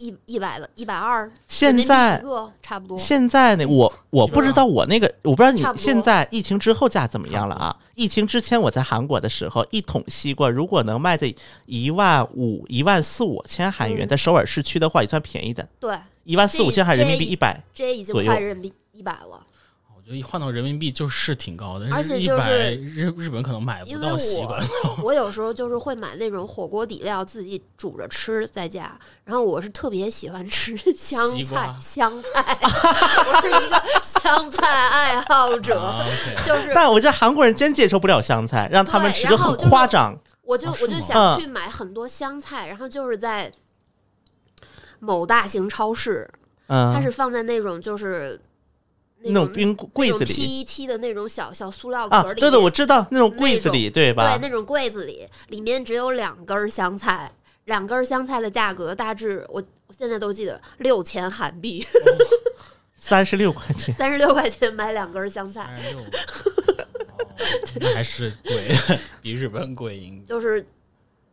[0.00, 2.22] 一一百的一百二，现在
[2.62, 2.96] 差不多。
[2.96, 7.76] 现在呢我我不知道我那个，我不知道你现在疫情之后价怎么样了啊？
[7.94, 11.32] 疫情之前我在韩国的时候，一桶西瓜如果能卖在
[11.66, 15.94] 一万五、一万四五千韩元，嗯在首尔市区的话也算便宜的，对，
[16.24, 17.62] 一万四五千韩人民币一百。
[17.74, 19.46] 这已经快人民币一百了。
[20.10, 22.50] 我觉得一换到人民币就是挺高的，而且就是
[22.82, 24.58] 日日本可能买不因为到西瓜。
[24.96, 35.80] 我我有时候就是会买那种火锅底料自己煮着吃在家，然后我是特别喜欢吃香菜，香菜， 我是一个香菜爱好者，
[36.44, 40.18] 就是但我觉得韩国人真接受不了香菜，让他们吃的很夸张。
[40.42, 43.52] 我就我就想去买很多香菜，然后就是在
[44.98, 46.28] 某大型超市，
[46.66, 48.42] 嗯，它是放在那种就是种
[49.22, 54.48] 那种冰柜子里 PET 的那种小小塑料啊壳，里对的，我知道那种柜子里，对吧对，？
[54.48, 57.30] 那种柜子里，里面只有两根香菜，
[57.66, 61.86] 两根香菜的价格大致我我现在都记得六千韩币，
[62.94, 63.94] 三十六块钱。
[63.94, 65.68] 三十六块钱买两根香菜，
[67.94, 68.74] 还是贵，
[69.20, 70.24] 比日本贵应该。
[70.26, 70.66] 就是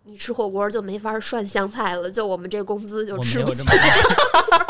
[0.04, 3.82] 你吃火锅就没法涮香菜了，就我们这工资就吃不起 没有
[4.46, 4.58] 这。
[4.58, 4.66] 么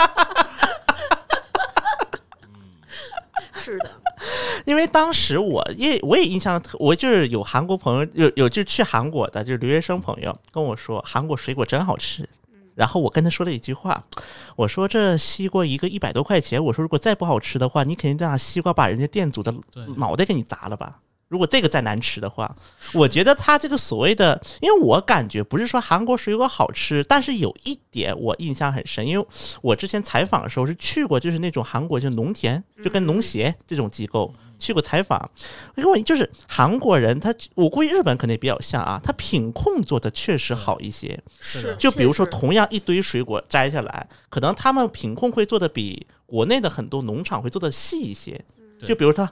[3.72, 3.90] 是的，
[4.66, 12.28] 因为当时我也我也印象特，我就是有韩国朋友有有就去韩国的，就是留学生朋友跟我说韩国水果真好吃。
[12.76, 14.04] 然后我跟他说了一句话，
[14.56, 19.52] 我说这西瓜一个一百多块钱，我说如果再不好吃的话，你肯定拿西瓜把人家店主的
[19.98, 21.00] 脑袋给你砸了吧。
[21.30, 22.56] 如果这个再难吃的话，
[22.94, 29.28] 我觉得他这个所谓的，因为我感觉不是说韩国水果好吃，但是有一点我印象很深，因为
[29.62, 35.30] 我之前采访的时候是去过，就是那种韩国就农田，就跟农协这种机构去过采访，
[35.76, 48.46] 因为就是韩国人他，我估计日本可能也比较像啊，他品控做的确实好一些，是就比如说同样一堆水果摘下来，可能他们品控会做的比国内的很多农场会做的细一些，
[48.80, 49.30] 就比如他。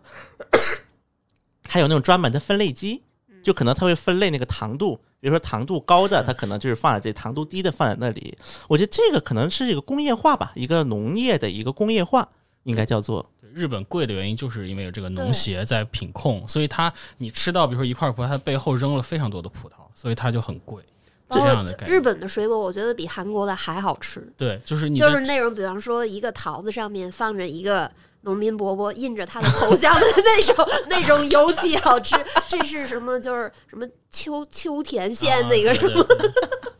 [1.67, 3.01] 还有那种专门的分类机，
[3.43, 8.37] 就可能它会分类那个糖度，比如说糖度高的，它可能就是放在这；糖度低的放在那里。
[8.67, 12.27] 我觉得这个可能是一个工业化吧，一个农业的一个工业化，
[12.63, 20.83] 应该叫做日本贵的原因，就是因为有这个农协在品控，所以它你吃到比如说一块葡萄，它背后扔了非常多的葡萄，所以它就很贵。
[21.27, 27.91] 包这样的概念日本的水果，我觉得比韩国的还好吃，对，就是你就是那种比方说一个桃子上面放着一个。
[28.25, 32.15] 农民伯伯印着他的头像的那种那种尤其好吃，
[32.49, 33.17] 这是什么？
[33.19, 36.03] 就是什么秋秋田县那个啊什么？
[36.03, 36.31] 对对对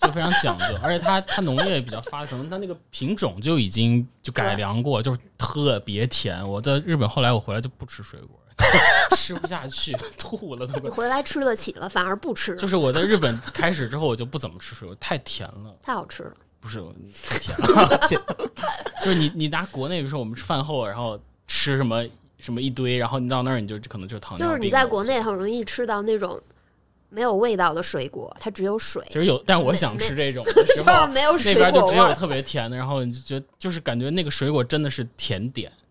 [0.01, 6.45] 就非常讲究，而且它它农业比较发达，可能它那个品种就已经就改良过，就是特别甜。
[6.47, 8.39] 我在日本后来我回来就不吃水果，
[9.15, 10.79] 吃不下去， 吐了都。
[10.79, 15.73] 你回来吃得起了，反而不吃，就是我在日本开始之后，我就不怎么吃水果，太甜了。
[15.83, 16.33] 太好吃了。
[16.59, 16.83] 不是
[17.23, 18.07] 太甜了，
[18.99, 22.05] 就是你你拿国内，比如说我们吃饭后，然后吃什么
[22.37, 24.47] 什么一堆，然后你到那儿你就可能就是糖尿病。
[24.47, 26.41] 就是你在国内很容易吃到那种
[27.09, 31.89] 没有味道的水果，它只有水，其实有，但我想吃这种的时 就是候，没有水那边就。
[31.89, 35.84] 只有特别甜的，然后你就觉得就是感觉那个水果真的是甜点，就是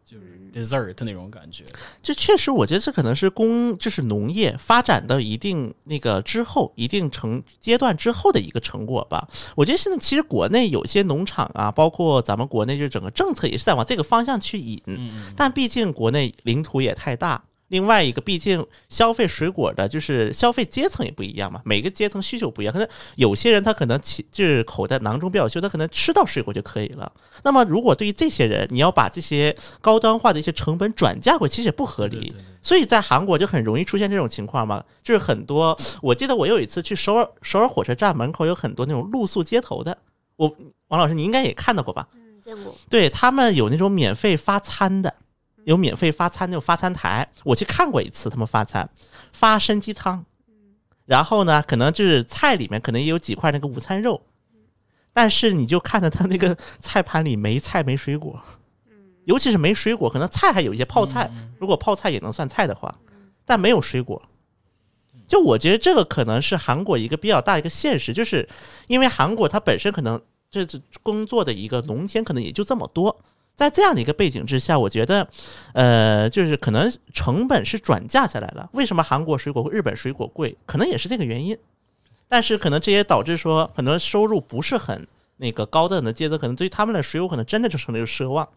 [0.55, 1.65] dessert 那种感觉。
[2.01, 9.29] 就确实，我觉得这可能是工，就是农业发展到一定那个之后，一定成阶段之后的一个成果吧。
[9.57, 14.81] 我觉得现在其实国内有些农场啊，包括咱们国内就是整个政策也是在往这个方向去引，
[15.37, 17.43] 但毕竟国内领土也太大。
[17.75, 22.73] 另外一个，毕竟消费水果的，就是消费阶层也不一样嘛，每个阶层需求不一样。
[22.73, 27.13] 可能有些人他可能其就是口袋囊中比较羞，他可能吃到水果就可以了。
[27.43, 32.21] 那么，如果对于这些人，你要把这些高端化的一些成本转嫁过去，其实也不合理。
[32.21, 39.99] 对对对所以在韩国就很容易出现这种情况嘛，就是很多，我记得我有一次去首尔首尔火车站门口有很多那种露宿街头的，
[40.37, 40.57] 我
[40.87, 42.07] 王老师你应该也看到过吧？
[42.15, 42.73] 嗯，见过。
[42.89, 45.13] 对他们有那种免费发餐的，
[45.65, 48.89] 有免费发餐那种发餐台，我去看过一次，他们发餐
[49.33, 50.25] 发参鸡汤，
[51.07, 54.23] 然后呢，可能就是菜里面可能也有几块那个午餐肉，
[55.13, 58.41] 但是你就看着他那个菜盘里没菜没水果，
[59.25, 62.95] 尤其是没水果，可能菜还有一些泡菜，如果泡菜也能算菜的话，
[63.45, 64.21] 但没有水果。
[65.27, 68.47] 就我觉得这个可能是韩国一个比较大的一个现实，就是
[68.89, 73.25] 因为韩国它本身可能这这工作的一个农田可能也就这么多，
[73.57, 75.29] 在这样的一个背景之下，我觉得，
[75.75, 78.69] 呃，就是可能成本是转嫁下来了。
[78.73, 80.57] 为什么韩国水果、日本水果贵？
[80.67, 81.57] 可能也是这个原因。
[82.27, 88.49] 但是可能这也导致说，很多收入不是很那个高等的阶层，可能对于他们的水果可能真的就成了一个奢望。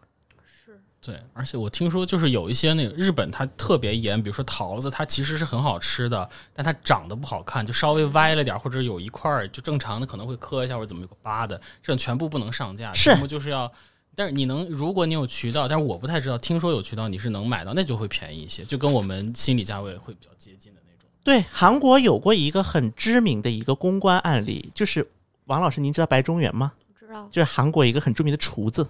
[0.43, 13.71] 是，对，而且我听说就是有一些那个日本它特别严，比如说桃子，它其实是很好吃的，但它长得不好看，就稍微歪了点儿，或者有一块儿就正常的可能会磕一下或者怎么有个疤的，这种全部不能上架，是全部就是要。
[14.17, 21.07] 但是你能，如果你有渠道，但是我不太知道，听说有渠道你是能买到，那就会便宜一些，就跟我们心理价位会比较接近的那种。
[21.23, 25.07] 对，韩国有过一个很知名的一个公关案例，就是
[25.45, 26.71] 王老师，您知道白中原吗？
[26.99, 27.29] 知道。
[27.31, 28.89] 就是韩国一个很著名的厨子，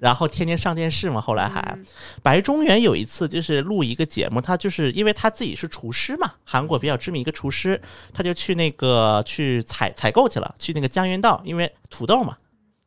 [0.00, 1.20] 然后天天上电视嘛。
[1.20, 1.86] 后来还嗯
[2.20, 7.80] 白中原有一次就是录一个节目，他就是因为他自己是厨师嘛，韩国比较知名一个厨师，
[8.12, 12.36] 他就去那个去采采购去了，去那个江原道，因为土豆嘛，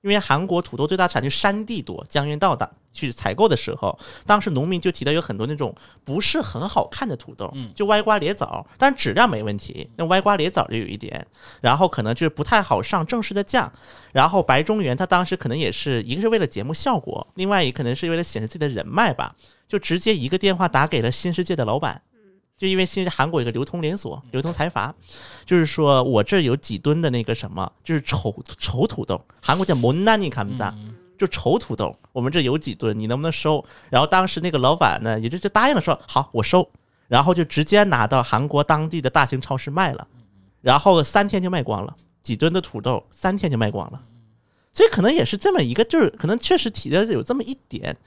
[0.04, 5.74] 因为韩国土豆最大产区山地多，江原道的去采购的时候，当时农民就提到有很多那种
[6.04, 11.26] 不是很好看的土豆，嗯就歪瓜裂枣，但是质量没问题，那歪瓜裂枣就有一点，
[11.62, 13.72] 然后可能就是不太好上正式的架，
[14.12, 19.34] 然后白中原他当时可能也是一个是为了节目效果，另外一个可能是为了显示自己的人脉吧，
[19.70, 22.02] 就直接一个电话打给了新世界的老板。
[22.64, 24.96] 就因为现在韩国有一个流通连锁、流通财阀，
[25.46, 30.96] 就是说我这有几吨的那个什么，就是丑丑土豆，韩国叫蒙纳尼卡姆扎，嗯。
[31.18, 33.64] 就丑土豆，我们这有几吨，你能不能收？
[33.90, 36.68] 然后当时那个老板呢，也就就答应了说好，我收，
[37.10, 40.08] 然后就直接拿到韩国当地的大型超市卖了，
[40.62, 44.02] 然后三天就卖光了，几吨的土豆三天就卖光了，
[44.72, 47.98] 所以可能也是这么一个，就是可能确实提的有这么一点。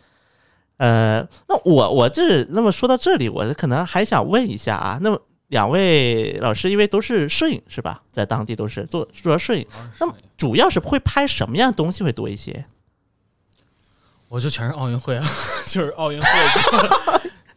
[0.79, 9.67] 呃，那我我这那么说到这里，我可能还想问一下啊，那么两位老师，因为都是摄影是吧，在当地都是做主要摄影，
[9.99, 12.67] 那么主要是会拍什么样的东西会多一些？
[14.29, 15.25] 我就全是奥运会啊，
[15.67, 16.29] 就是奥运会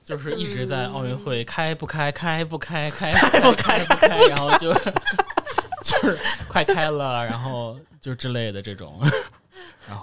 [0.05, 4.71] 就， 就是一直在奥运会开不开，开不开，开不开，开不开，然后就
[5.83, 6.17] 就是
[6.47, 9.01] 快开了，然后就之类的这种，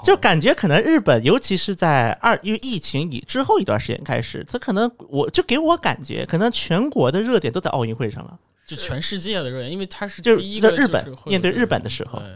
[0.02, 8.38] 就感觉可能日本，尤其是在二因为疫情以之后一段时间开始，它可能我就给我感觉，可能全国的热点都在奥运会上了。
[8.66, 12.28] 就全世界的热点，因为它是就是第一个在日本面对日本的时候对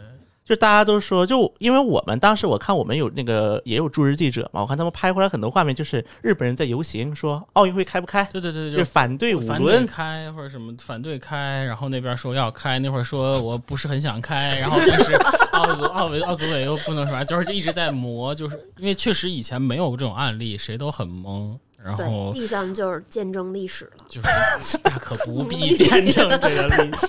[0.43, 15.13] 就大家都说，就因为我们当时我看我们有那个也有驻日记者嘛，我看他们拍回来很多画面，就是日本人在游行，说奥运会开不开，对对对，就是反对五反对轮，开或者什么反对开，然后那边说要开，那会儿说我不是很想开， 然后但是
[15.53, 24.05] 奥组奥委奥组委又不能说，就是一直在磨，就是因为确实以前没有这种案例，谁都很懵，然对，后第三就是见证历史了。
[24.09, 27.07] 就是大可不必见证这个历史。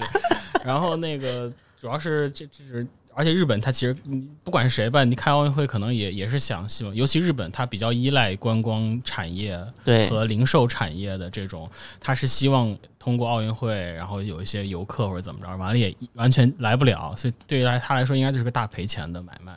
[0.64, 19.52] 然后那个主要是这这是，而且日本它其实嗯不管是谁吧，你开奥运会可能也也是想希望，尤其日本它比较依赖观光产业对和零售产业的这种，它是希望通过奥运会，然后有一些游客或者怎么着，完了也完全来不了，所以对于来他来说应该就是个大赔钱的买卖，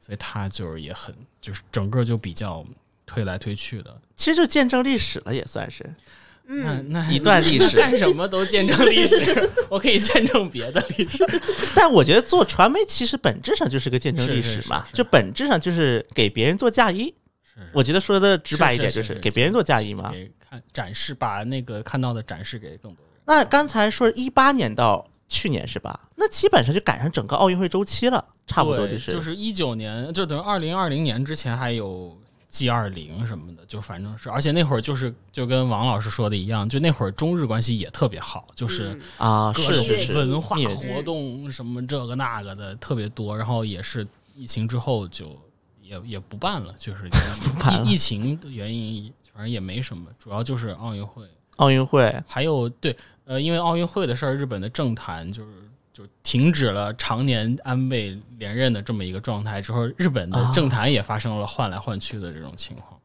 [0.00, 2.64] 所以他就是也很就是整个就比较
[3.06, 3.96] 推来推去的。
[4.14, 5.84] 其实就见证历史了，也算是。
[6.48, 11.24] 嗯，那那一段历史干什么都见证历史， 我可以见证别的历史。
[11.74, 17.14] 但我觉得做传媒其实本质上就是个见证历史嘛，是是是是就本质上就是给别人做嫁衣。
[17.72, 20.10] 我觉得说的直白一点，就是给别人做嫁衣嘛。
[20.12, 23.20] 给看展示，把那个看到的展示给更多人。
[23.26, 26.08] 那刚才说一八年到去年是吧？
[26.14, 29.10] 那基本上就赶上整个奥运会周期了，差不多就是。
[29.10, 32.16] 就是一九年，就等于二零二零年之前还有
[32.48, 45.38] G 二零什么的，就反正是，而且那会儿就是就跟王老师说的一样，就那会儿中日关系也特别好，就是嗯啊，各种是是是，文化活动什么这个那个的特别多，然后也是疫情之后就
[45.82, 47.08] 也也不办了，就是
[47.60, 51.24] 办了疫疫情的原因，反正也没什么，主要就是奥运会。
[51.56, 55.50] 奥运会还有对，呃，因为奥运会的事儿，日本的政坛就是
[55.98, 63.00] 就停止了常年安倍连任的这么一个状态之后，日本的政坛也发生了换来换去的这种情况。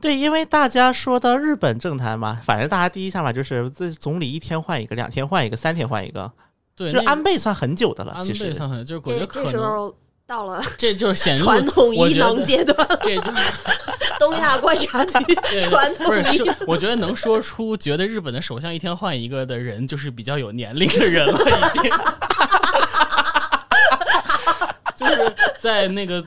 [0.00, 6.32] 对，因为大家说到日本政坛嘛，反正大家第一想法就是这总理一天换一个，两天换一个，三天换一个，
[6.74, 8.12] 对，就是安倍算很久的了。
[8.14, 9.94] 安其实倍算很，就是我觉得可能
[10.26, 13.52] 到了 这就是显露传统我觉得异能阶段，这就是
[14.18, 15.34] 东亚观察局
[15.68, 21.38] 传统不是我觉得能说出觉得日本的首相一天换一个的人，就是比较有年龄的人了，
[21.74, 21.90] 已经。
[24.96, 26.24] 就是在那个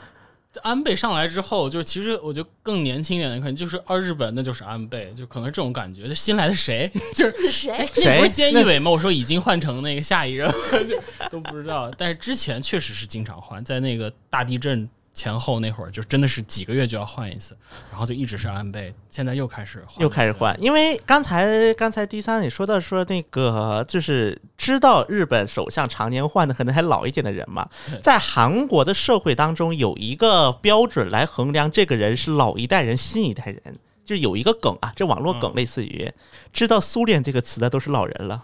[0.68, 6.10] 安倍上来之后，就其实我觉得更年轻一点的可能就是二日本，那就是安倍，就可能这种感觉。
[6.10, 7.72] 就新来的谁， 就是 谁？
[8.04, 8.92] 那不是菅义伟吗？
[8.92, 10.52] 我说已经换成那个下一任，
[10.86, 11.90] 就都不知道。
[11.98, 17.58] 但是之前确实是经常换，在那个大地震前后那会儿就真的是几个月就要换一次，
[17.90, 27.68] 然后就一直是安倍，现在又开始换，又开始换，因为刚才刚才第三你说到说那个就是知道日本首相常年换的可能还老一点的人嘛，
[28.04, 36.12] 在韩国的社会当中有一个标准来衡量这个人是老一代人新一代人，就有一个梗啊，这网络梗嗯类似于、
[36.54, 38.44] 知道苏联这个词的都是老人了，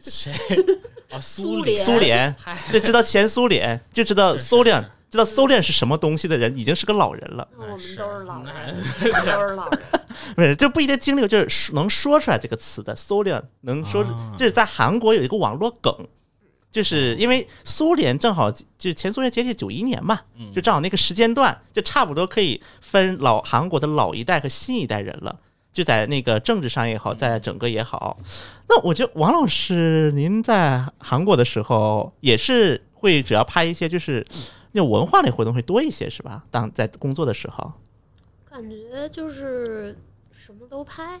[0.00, 0.32] 谁？
[1.10, 1.20] 啊？
[1.20, 2.34] 苏联，苏联
[2.72, 7.46] 就知道前苏联，就知道苏联是，知道苏联是什么东西的人已经是个老人了。
[7.58, 9.80] 那我们都是老那人，都是老人。
[10.34, 14.04] 不是，就不一定经历过，就是能说出来这个词的苏联，能说
[14.36, 15.94] 就是在韩国有一个网络梗，
[16.70, 25.38] 就是因为苏联正好就是前苏联解体九一年嘛，嗯就正好那个时间段，就差不多可以分老韩国的老一代和新一代人了。
[25.72, 28.18] 就在那个政治上也好，在整个也好，
[28.68, 34.26] 那我觉得王老师您在韩国的时候也是会主要拍一些就是
[34.72, 36.44] 那种文化类活动会多一些是吧？
[36.50, 37.72] 当在工作的时候，
[38.48, 39.96] 感觉就是
[40.30, 41.20] 什么都拍，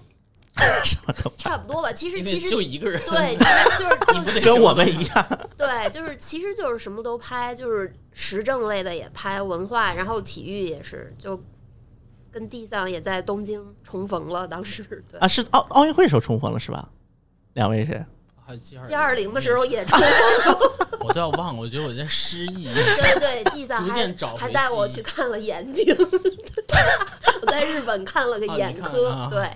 [0.84, 1.92] 什么都差不多吧。
[1.92, 5.26] 其实其实就一个人，对，其实就是就是跟我们一样。
[5.56, 11.40] 对，就是其实就是什么都拍，就是时政类的也拍，文化，然后体育也是，就
[12.30, 14.46] 跟地藏也在东京重逢了。
[14.46, 16.88] 当时对啊，是奥奥运会时候重逢了是吧？
[17.54, 18.04] 两位是
[18.50, 20.58] 还有 G 二 G 二零的时候也重逢了，
[21.02, 22.64] 我都要忘了，我觉得我在失忆。
[22.64, 25.84] 对对，地藏逐还渐找回还带我去看了眼睛，
[27.42, 29.48] 我在日本看了个眼科，啊对，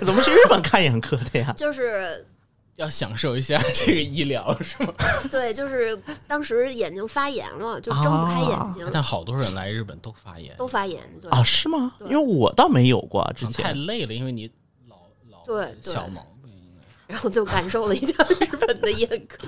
[0.04, 1.54] 怎么去日本看眼科的呀？
[1.56, 2.26] 就是
[2.74, 4.92] 要享受一下这个医疗是吗？
[5.30, 5.96] 对，就是
[6.26, 11.92] 当时眼睛发炎了，就睁不开眼睛，但好多人来日本都发炎，都发炎，对，啊，是吗？
[12.00, 13.72] 因为我倒没有过之前太。
[13.72, 14.50] 累了，因为你
[15.44, 16.52] 对对小毛病。
[17.08, 19.46] 然后就感受了一下日本的眼科。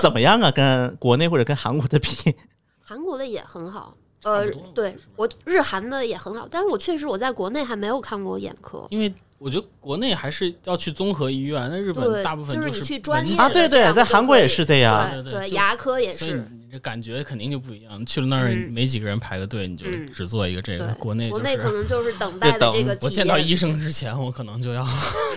[0.00, 0.50] 怎么样啊？
[0.50, 2.34] 跟国内或者跟韩国的比？
[2.80, 8.86] 韩国的也很好，呃对我日韩的也很好，但是我确实我在国内还没有看过眼科。
[8.90, 15.08] 因为我觉得国内还是要去综合医院，那日本大部分就是你是去专业啊，对对，在韩国也是这样。
[15.12, 18.04] 对对对就牙科也所以是，你这感觉肯定就不一样。
[18.04, 20.94] 去了那儿嗯没几个人排个队，你就嗯只做一个这个对。
[20.94, 22.58] 国内就国内可能 就是等待。
[23.00, 24.84] 我见到医生之前，我可能就要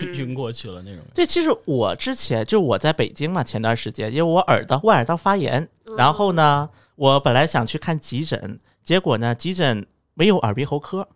[0.01, 1.05] 嗯 晕过去了那种。
[1.13, 9.85] 对，其实我之前就我在北京嘛，前段时间因为我耳道外耳道发炎，嗯然后呢，我本来想去看急诊，结果呢，急诊
[10.15, 11.07] 没有耳鼻喉科。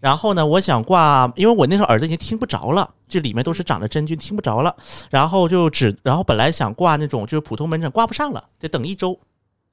[0.00, 4.74] 然后呢，我想挂，因为我那时候耳朵已经听不着了，就里面都是长了真菌，听不着了。
[5.10, 9.18] 然后就只，然后本来想挂那种就是普通门诊，挂不上了，得等一周。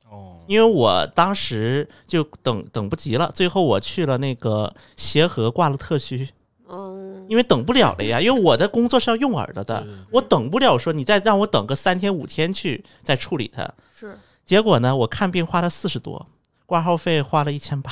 [0.09, 6.30] 哦，因为我当时就等等不及了，最后我去了那个协和挂了特需，
[6.69, 13.69] 嗯，因为等不了了呀， 因为我的工作是要用耳朵的对对对，我等不了说你再让我等个三天五天去再处理它。
[13.97, 16.25] 是结果呢，我看病花了四十多，
[16.65, 17.91] 挂号费花了一千八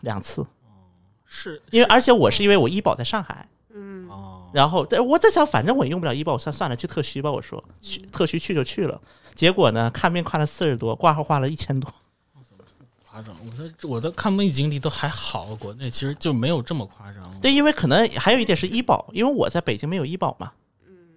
[0.00, 0.46] 两次，
[1.38, 7.30] 是因为而且我是因为我医保在上海，嗯哦，然后对我在想，反正我也用不了医保，我算算了，去特需吧。
[7.30, 8.98] 我说去特需去就去了，
[9.34, 11.92] 结果呢，看病花了四十多，挂号花了一千多。
[13.04, 13.36] 夸张。
[13.44, 17.38] 我的我的看病经历都还好，国内其实就没有这么夸张。
[17.42, 20.52] 对，因为可能还有一点是医保，因为我在北京没有医保嘛，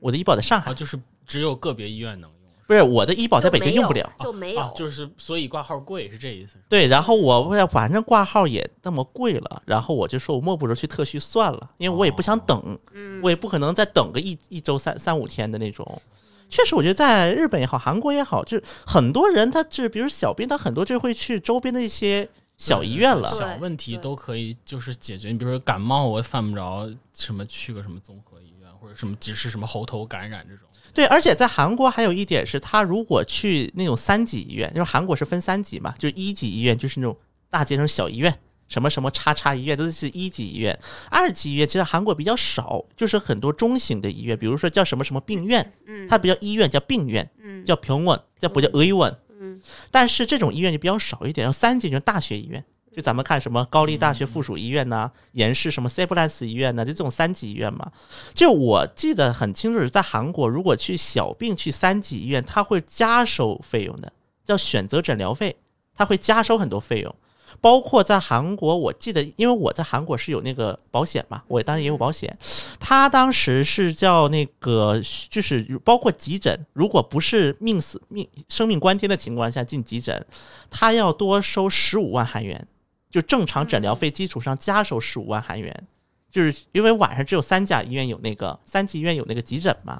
[0.02, 2.39] 我的医保在上海啊，，就是只有个别医院能用。
[2.70, 4.14] 不是我的医保在北京用不了。
[4.20, 6.58] 就没有啊，，就是所以挂号贵是这意思。
[6.70, 16.00] 对，然后我为了反正挂号也那么贵了，然后我就说我莫不如去特需算了，因为我也不想等，嗯我也不可能再等个一一周三三五天的那种。
[16.48, 25.30] 确实，我觉得在日本也好，韩国也好，就是很多人他是比如小病，他很多就会去周边的一些小医院了小问题都可以就是解决。
[25.30, 30.69] 你比如说感冒，我犯不着什么去个什么综合医院，或者什么只是什么喉头感染这种。
[30.94, 37.16] 对，而且在韩国还有一点是，他如果去那种三级医院，就是韩国是分三级嘛，就是一级医院就是那种
[37.50, 40.78] 大街上小医院，什么什么叉叉医院都是一级医院，
[41.10, 49.16] 二级医院其实韩国比较少，就是很多中型的医院，比如说叫什么什么病院，嗯它不叫医院，叫病院，嗯叫平稳，叫不叫의 원。
[49.42, 49.60] 嗯
[49.90, 52.64] 但是这种医院就比较少一点，然后三级就是大学医院，
[53.00, 57.90] 就咱们看什么高丽大学附属医院呐、延世什么 c e b l a s 医院呐、就这种三级医院嘛。
[58.34, 64.12] 就我记得很清楚，是在韩国，如果去小病去三级医院，他会加收费用的，
[64.44, 65.56] 叫选择诊疗费，
[65.96, 67.16] 他会加收很多费用。
[67.62, 72.38] 包括在韩国，我记得，因为我在韩国是有那个保险嘛，我当时也有保险。
[72.80, 80.24] 他当时是叫那个，就是包括急诊，如果不是命死命生命关天的情况下进急诊，
[80.70, 82.68] 他要多收十五万韩元，
[83.10, 85.88] 就正常诊疗费基础上加收十五万韩元。
[86.32, 90.00] 就是因为晚上只有三甲医院有那个三级医院有那个急诊嘛。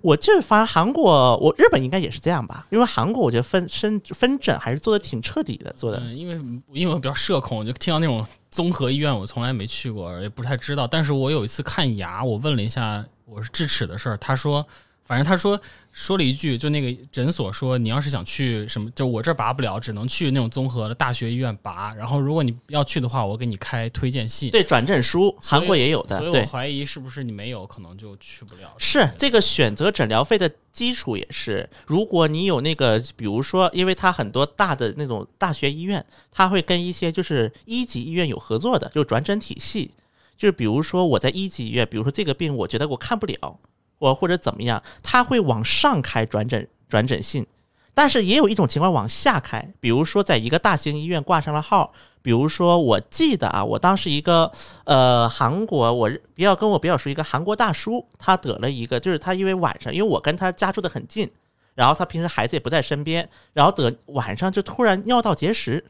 [0.00, 2.66] 我这发现韩国，我日本应该也是这样吧？
[2.70, 5.98] 因为韩国我觉得分分分诊还是做的挺彻底的，做的。
[5.98, 6.34] 嗯，因为
[6.72, 10.86] 因为我比较社恐，就听到那种综合医院，我从来没去过，也不太知道。
[10.86, 14.66] 但是我有一次看牙，我问了一下我是智齿的事儿，他说，
[15.08, 15.58] 反正他说
[15.90, 21.94] 说了一句，就那个诊所说，你要是想去什么，就我这儿拔不了，只能去那种综合的大学医院拔。
[21.94, 24.50] 然后如果你要去的话，我给你开推荐信。
[24.50, 26.44] 对，转诊书韩国也有的所以，我。
[26.44, 28.74] 怀疑是不是你没有，可能就去不了。
[28.76, 39.92] 是这个选择诊疗费的基础也是，如果你有那个，比如说，因为他很多大的那种大学医院，他会跟一些就是一级医院有合作的，就转诊体系。
[40.36, 43.58] 就是比如说我在一级医院，比如说这个病我觉得我看不了，
[43.98, 47.46] 我或者怎么样，他会往上开转诊转诊信。
[47.94, 51.92] 但是也有一种情况往下开，比如说在一个大型医院挂上了号，
[52.22, 54.52] 比如说我记得啊，我当时一个
[54.84, 61.28] 呃韩国我比较跟我比较熟一个韩国大叔，他得了一个，就是他因为晚上，因为我跟他家住的很近，
[61.74, 65.84] 然后他平时孩子也不在身边，然后得晚上就突然尿道结石，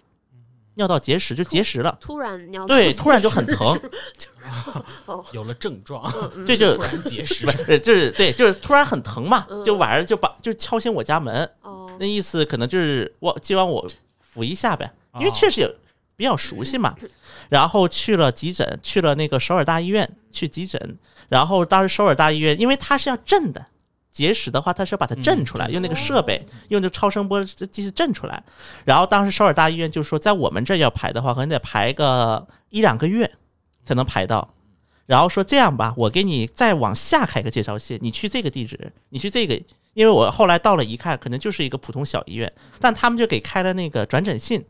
[0.79, 3.79] 尿道结石就结石了，突然尿对，突然就很疼，
[5.07, 6.11] 哦， 有了症状，
[6.47, 7.45] 对，就突然结石。
[7.45, 7.51] 不。
[7.51, 9.63] 是就是对，就是突然很疼嘛，嗯。
[9.65, 11.91] 就晚上就把就敲醒我家门，哦。
[11.99, 13.87] 那意思可能就是我今晚我
[14.21, 15.77] 扶一下呗，因为确实也
[16.17, 16.95] 比较熟悉嘛。
[17.49, 20.97] 然后去了急诊，去了那个首尔大医院去急诊，
[21.29, 23.67] 然后当时首尔大医院，因为它是要震的。
[24.19, 28.43] 结石的话，它是要把它震出来，嗯用那个设备，用那个超声波机器震出来。
[28.85, 33.31] 然后当时首尔大医院就说，在我们这儿要排的话，可能得排个一两个月
[33.85, 34.53] 才能排到。
[35.07, 39.55] 然后说这样吧，我给你再往下开个介绍信，你去这个地址，你去这个，
[39.95, 44.65] 因为我后来到了一看，可能就是一个普通小医院，但他们就给开了那个转诊信，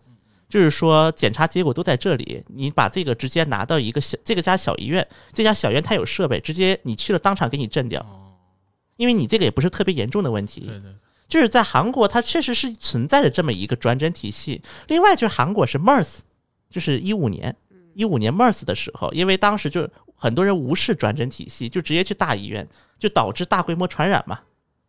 [0.46, 8.04] 就是说检查结果都在这里，你把这个直接拿到一个小这个家小医院，这家小医院它有设备，直接你去了当场给你震掉，
[8.98, 10.90] 因为你这个也不是特别严重的问题，对对，
[11.26, 14.60] 就是在韩国，它确实是存在着这么一个转诊体系。
[14.88, 16.18] 另外，就是韩国是 MERS，
[16.68, 17.56] 就是一五年，
[17.94, 22.68] 一五年 MERS 的时候，因为当时就很多人无视转诊体系，就直接去大医院，
[22.98, 24.40] 就导致大规模传染嘛。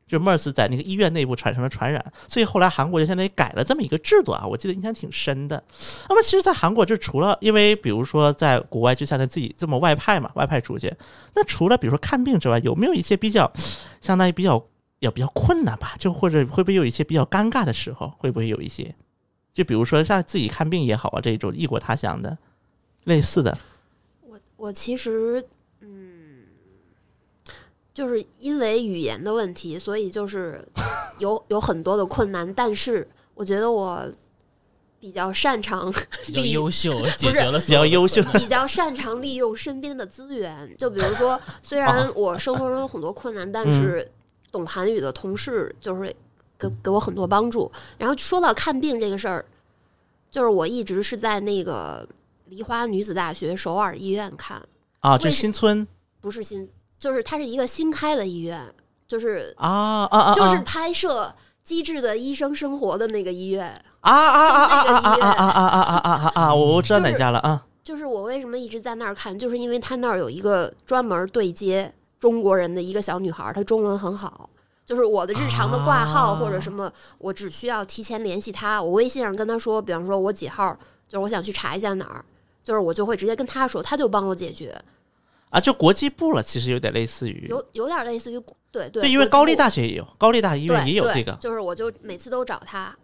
[0.09, 5.63] 就 MERS 在那个医院内部产生了传染，所以后来韩国就相当于改了这么一个制度啊，我记得印象挺深的。
[6.09, 10.91] 那么其实，在韩国就除了因为比如说在国外就相当于自己这么外派嘛，外派出去，
[11.35, 13.49] 那除了比如说看病之外，有没有一些比较
[14.01, 14.65] 相当于比较
[14.97, 15.93] 也比较困难吧？
[15.99, 18.11] 就或者会不会有一些比较尴尬的时候？
[18.17, 18.95] 会不会有一些？
[19.53, 22.35] 就比如说像自己看病也好啊，这种异国他乡的
[23.03, 23.57] 类似的，
[24.21, 25.43] 我我其实，
[27.99, 30.65] 就是因为语言的问题，所以就是
[31.19, 34.09] 有有很多的困难，但是我觉得我
[35.01, 35.91] 比较擅长
[36.25, 38.23] 比较优秀，解决了比较优秀。
[38.35, 44.09] 比较擅长利用身边的资源，就比如说， 虽然我生活中有很多困难，但是
[44.49, 46.15] 懂韩语的同事就是
[46.57, 47.69] 给给我很多帮助。
[47.97, 49.45] 然后说到看病这个事儿，
[50.31, 52.07] 就是我一直是在那个
[52.45, 54.65] 梨花女子大学首尔医院看，
[55.01, 55.85] 啊，就为新村
[56.21, 56.69] 不是新，
[56.99, 58.61] 就是它是一个新开的医院，
[59.07, 61.23] 就是啊啊啊，就是拍摄
[61.63, 63.69] 《机智的医生生活》的那个医院。
[64.01, 66.55] 啊啊啊啊啊啊就那个医院啊啊啊啊啊啊啊！
[66.55, 67.65] 我知道哪家了啊。
[67.83, 74.49] 就是我为什么一直在那儿看，就是因为他那儿有一个专门对接中国人的一个小女孩儿，她中文很好。
[74.85, 80.75] 就是我的日常的挂号或者什么，我只需要提前联系她，我微信上跟她说，比方说我几号，
[81.07, 82.23] 就是我想去查一下哪儿，
[82.63, 84.79] 就是我就会直接跟她说，她就帮我解决，
[85.49, 88.39] 啊，就国际部了，其实有点类似于，有有点类似于
[88.71, 91.31] 对对对，因为高丽大学也有，高丽大医院也有这个。
[91.41, 92.95] 就是我就每次都找他，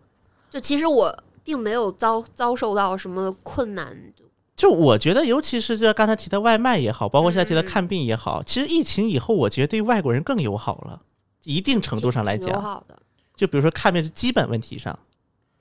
[0.50, 11.02] 就其实我并没有遭遭受到什么困难，就就我觉得，尤其是这刚才提的外卖也好，包括现在提的嗯看病也好，其实疫情以后，我觉得对外国人更友好了，
[11.44, 12.98] 一定程度上来讲友讲，好的。
[13.36, 14.98] 就比如说看病是基本问题上，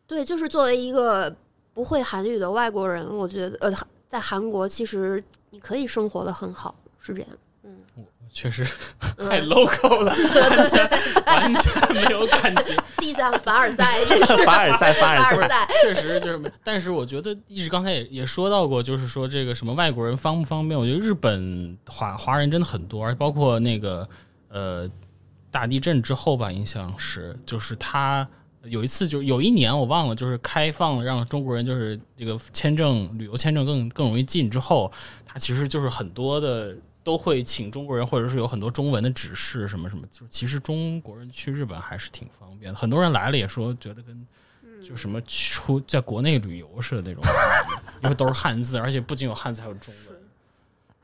[0.07, 1.35] 对，就是作为一个
[1.73, 3.75] 不会韩语的外国人，我觉得呃，
[4.09, 5.23] 在韩国其实
[5.55, 7.31] 你可以生活的很好，是这样。
[7.63, 7.77] 嗯
[8.33, 8.67] 确实
[9.19, 10.91] 嗯太 local 了， 完全
[11.25, 12.75] 完全没有感觉。
[12.99, 15.69] 地上 凡尔赛，这是凡尔赛凡尔赛凡尔赛。
[15.81, 20.77] 确实就是，但是我觉得一直刚才也也说到过，就是说这个什么外国人方不方便？
[20.77, 24.09] 我觉得日本华华人真的很多，而包括那个
[24.49, 24.91] 呃
[25.53, 28.29] 大地震之后吧，印象是就是他
[28.67, 34.93] 有一次就有一年我忘了，就是开放让中国人就是这个签证旅游签证更更容易进之后，
[35.25, 36.77] 他其实就是很多的。
[37.05, 42.79] 都会请中国人，或者是有很多中文的指示什么什么，就其实中国人去日本还是挺方便的。
[42.79, 44.27] 很多人来了也说觉得跟
[44.83, 47.23] 就什么出在国内旅游似的那种，
[48.03, 50.19] 因为都是汉字，而且不仅有汉字，还有中文。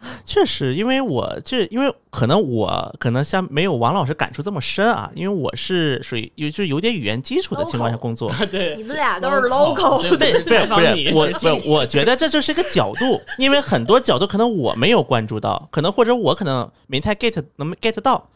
[0.24, 8.32] 确实，因为我这，因为可能我可能像没有王老师感触这么深啊，因为我是属于有就是有点语言基础的情况下工作。
[8.50, 8.76] 对。
[8.76, 18.30] 你们俩都是 local，对，不是采访不是你，我不是，我觉得这就是一个角度，因为很多角度可能我没有关注到，可能或者我可能没太 get 能 get 到，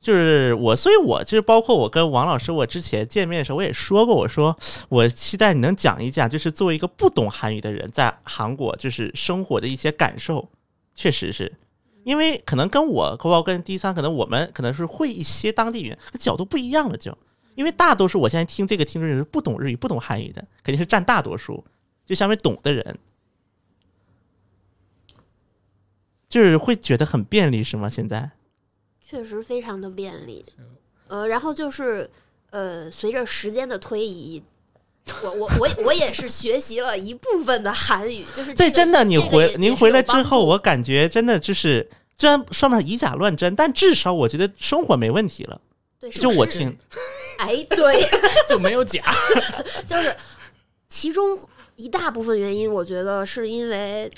[0.00, 4.56] 就是我，所以我就是包括我跟王老师，我之前见面的时候我也说过，我说
[4.88, 10.48] 我期待你能讲一讲，就是作为一个不懂韩语的人在韩国就是生活的一些感受，
[10.94, 11.52] 确实是。
[12.02, 17.16] 因为可能跟我，包括跟第三，可能我们可能是会一些当地语言，角度不一样了就。
[17.54, 21.62] 因为大多数我现在听这个听众人是不懂日语、不懂汉语的，肯定是占大多数。
[22.06, 22.98] 就相对懂的人，
[26.28, 27.88] 就是会觉得很便利，是吗？
[27.88, 28.30] 现在
[29.00, 30.44] 确实非常的便利。
[31.06, 32.10] 呃，然后就是
[32.50, 34.42] 呃，随着时间的推移，
[35.22, 45.60] 我我我我也是学习了一部分的韩语，就是对，这个真的，你这个回您回来之后，我感觉真的就是，虽然说不上以假乱真，但至少我觉得生活没问题了。
[45.98, 46.76] 对，就我听，
[47.38, 48.02] 哎，对，
[48.48, 49.02] 就没有假。
[49.86, 50.14] 就是
[50.88, 51.38] 其中
[51.76, 54.10] 一大部分原因，我觉得是因为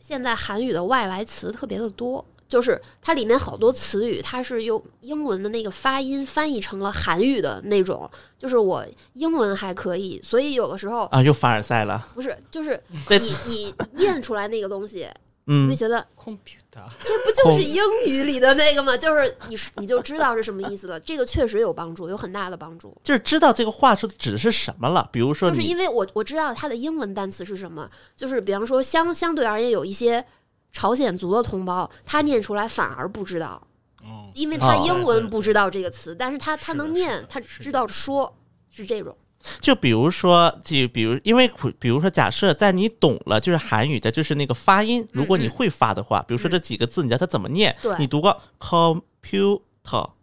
[0.00, 8.10] 现在韩语的外来词特别的多，就是它里面好多词语，它是用英文的那个发音翻译成了韩语的那种。
[8.36, 12.04] 就是我英文还可以，所以有的时候啊，又凡尔赛了。
[12.14, 12.78] 不是，就是
[13.08, 15.06] 你你念出来那个东西，
[15.44, 18.94] 你会嗯，觉得 computer 这不就是英语里的那个吗？
[18.98, 20.98] 就是你你就知道是什么意思了。
[21.00, 22.96] 这个确实有帮助，有很大的帮助。
[23.04, 25.08] 就是知道这个话说的指的是什么了。
[25.12, 30.24] 比如说就是因为我我知道它的英文单词是什么，就是比方说相相对而言有一些
[30.72, 33.60] 朝鲜族的同胞，他念出来反而不知道，
[34.02, 38.36] 哦，因为他哦英文不知道这个词，但是他他能念，他知道说，
[38.70, 39.16] 是这种。
[39.58, 49.62] 就比如说，就比如，因为比如说，假设在你懂了就是韩语的，就是那个发音，如果你会发的话，比如说这几个字，你知道它怎么念，对你读过 computer，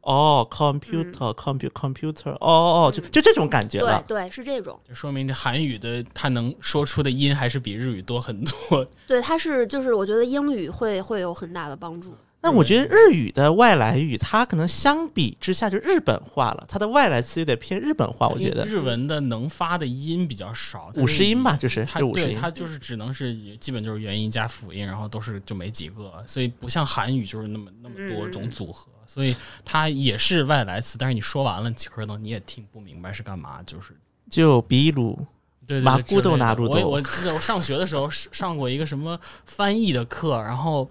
[0.01, 4.01] 哦，computer，computer，computer，哦哦，就就这种感觉了。
[4.07, 4.79] 对对，是这种。
[4.87, 8.87] 就说明这韩语的它能说出的音还是比日语多很多。
[9.07, 12.13] 对，它是就是我觉得英语会会有很大的帮助。
[12.39, 18.63] 那我觉得日语的外来语，它可能相比之下就日本化了，它的外来词有点偏日本化，我觉得。
[18.65, 29.35] 日文的能发的音比较少，它五十音吧就是它就五十音对它就是只能是基本就是元音加辅音，然后都是就没几个，所以不像韩语就是那么那么多种组合，所以
[29.65, 33.93] 它也是外来词，但是你说完了，可能你也听不明白是干嘛，就是
[34.29, 35.17] 就比如，
[35.65, 40.89] 对对马古豆对我拿入豆我记得我上学的时候上上过一个什么翻译的课，然后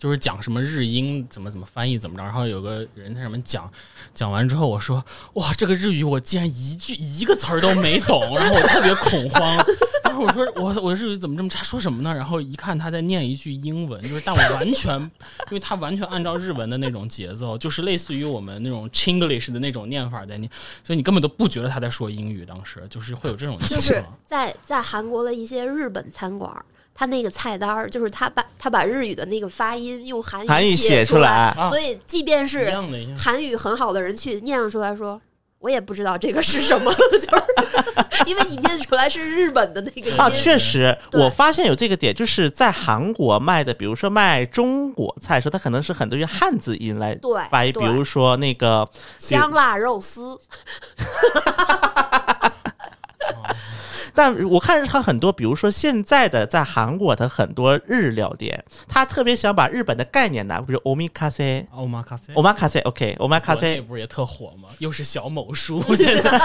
[0.00, 3.70] 就是讲什么日英怎么怎么翻译怎么着，然后有个人在上面讲，
[4.14, 5.04] 讲完之后我说
[5.34, 9.64] 哇，这个日语我竟然一句一个词儿都没懂，然后我特别恐慌。
[10.02, 11.62] 然后我说我我日语怎么这么差？
[11.62, 12.12] 说什么呢？
[12.12, 15.10] 然后一看他在念一句英文，就是但我完全，因
[15.50, 20.50] 为他完全按照日文的那种节奏，就是类似于我们那种 Chinglish 的那种念法在念，
[20.82, 22.44] 所以你根本都不觉得他在说英语。
[22.46, 24.18] 当时就是会有这种情就是况。
[24.26, 26.64] 在在韩国的一些日本餐馆儿，
[26.94, 31.68] 他那个菜单儿就是他把他把日语的那个发音用韩韩语写写出来啊。
[31.70, 32.70] 所以即便是。
[33.16, 35.20] 韩语很好的人去念出来说，
[35.58, 37.42] 我也不知道这个是什么， 就是
[38.26, 40.20] 因为你念出来是日本的那个音。
[40.20, 47.32] 啊，确实，我发现有这个点，就是在韩国卖的，比如说卖中国菜的时候，它可能是很多用汉字音来对。
[47.50, 48.86] 发音，比如说那个
[49.18, 50.38] 香辣肉丝，
[54.14, 64.68] 但我看他很多，比如说现在的在韩国的很多日料店，他特别想把日本的概念拿，比如 omakase、欧玛卡塞，omakase，OK，国内 omakase，不是也特火吗？
[64.78, 66.30] 又是小某书，现在。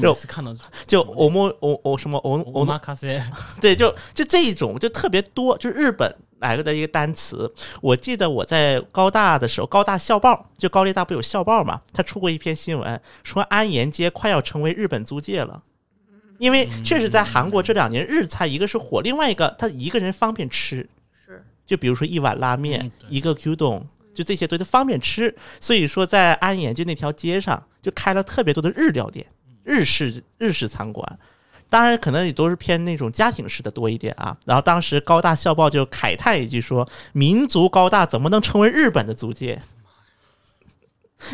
[0.00, 0.56] 就看到
[0.86, 3.22] 就 omo o o 什么 o 欧 o 玛卡塞，
[3.60, 7.50] 对，就就这一种就特别多，就日本来个的一个单词。
[7.80, 15.62] 我记得我在高大的时候，高大校报就高丽大不有校报嘛，他出过一篇新闻，说安岩街快要成为日本租界了。
[16.38, 20.88] 因为确实在韩国这两年日菜一个是火，另外一个他一个人方便吃，
[21.24, 25.34] 是就比如说一碗拉面，一个 Q 洞，就这些都都方便吃。
[25.60, 29.24] 所以说在安岩街那条街上就开了特别多的日料店，
[29.62, 31.18] 日式日式餐馆。
[31.72, 34.36] 当然，可能也都是偏那种家庭式的多一点啊。
[34.44, 39.58] 然后当时高大校报就慨叹一句说：“民族高大怎么能成为日本的租界？”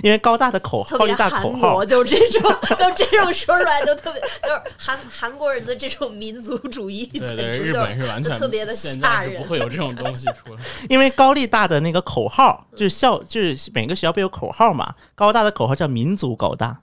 [0.05, 2.43] 因为高大的口号，高丽大口号国，就这种，
[2.77, 9.48] 就这种说出来就特别，就是韩韩国人的这种民族主义，对对，日本是完全特别的现吓人不。
[9.48, 10.62] 会有这种东西出来。
[10.90, 14.94] 因为高丽大的那个口号就是校，就是每个学校不有口号嘛？
[15.15, 16.78] 高大的口号叫“民族高大”，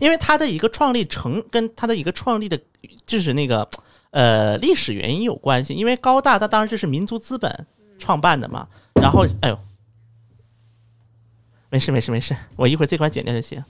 [0.00, 2.58] 因为他的一个创立成跟他的一个创立的，
[3.06, 3.68] 就是那个
[4.10, 7.66] 呃历史原因有关系，因为高大它当然就是民族资本
[7.98, 8.68] 创办的嘛。
[8.94, 9.58] 然后，哎呦，
[11.70, 13.64] 没事没事没事，我一会儿这块剪掉就行。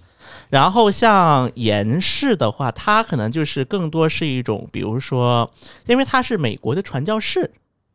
[0.51, 5.51] 然后像严氏的话，它可能就是更多是一种，比如说，
[5.87, 7.51] 因为它是美国的传教士。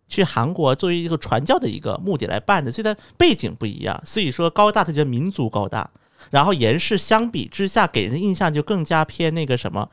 [0.10, 4.02] 去韩国作为一个传教的一个目的来办的，所以它背景不一样。
[4.06, 5.90] 所以说高大它叫民族高大，
[6.30, 9.90] 然后严氏相比之下给人的印象就更加偏那个什么，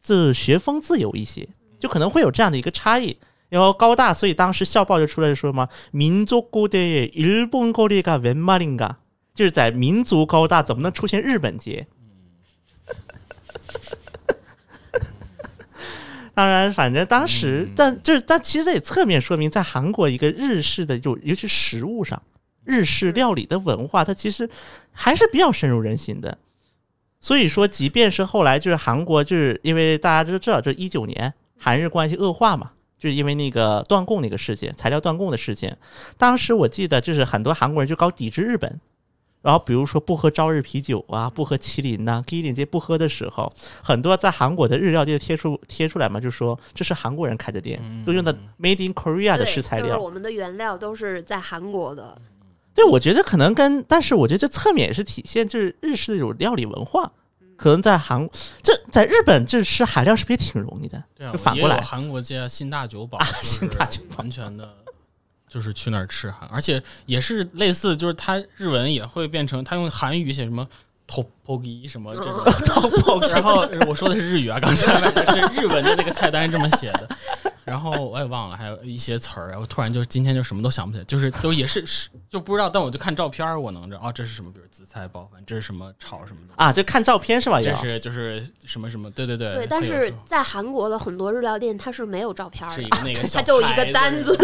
[0.00, 1.48] 自学风自由一些，
[1.78, 3.16] 就可能会有这样的一个差异。
[3.50, 6.78] 然后高大，所以当时校报就出来说嘛，民族高大，
[7.14, 8.98] 日本高大个文马林嘎，
[9.32, 11.86] 就是在民族高大怎么能出现日本节？
[16.34, 22.20] 当然，反正当时，但就是但其实这也侧面说明，在韩国一个日式的就尤其食物上，
[22.64, 24.48] 日式料理的文化，它其实
[24.92, 26.38] 还是比较深入人心的。
[27.20, 35.74] 所以说，即便是后来就是韩国，就是因为大家都知道，这一九年韩日关系恶化嘛，就是因为那个断供那个事件，材料断供的事情。
[36.18, 38.80] 当时我记得就是很多韩国人就搞抵制日本。
[39.40, 52.16] 然后比如说不喝朝日啤酒啊，不喝麒麟呐，K 点这不喝的时候，很多在韩国的日料店贴出贴出来嘛，就说这是韩国人开的店，都用的 Made in Korea 的食材料，我们的原料都是在韩国的。
[52.74, 57.10] 对，我觉得可能跟，但是我觉得这侧面也是体现就是日式的一种料理文化，
[57.56, 58.28] 可能在韩
[58.62, 61.02] 这在日本这吃韩料是不是也挺容易的？
[61.14, 64.68] 对啊，就反过来，韩国街新大酒保啊，新大酒保完全的。
[65.46, 70.66] 就是去那儿吃韩，而且也是类似，就是他日文也会变成他用韩语写什么
[71.08, 75.00] “topogi” 什么这种， 然后我说的是日语啊，刚才。
[75.00, 77.08] 买 的是日文的那个菜单这么写的，
[77.64, 87.60] 然后我也忘了还有一些词儿，然后突然就今天就什么都想不起来，就是都也是是就不知道，但我就看照片我能知道哦，这是什么，比如紫菜包饭，这是什么炒什么的啊，就看照片是吧？
[87.60, 94.36] 这是就是什么什么，对对对对，但是在韩国的很多日料店它是没有照片的，是一个那个 它就一个单子，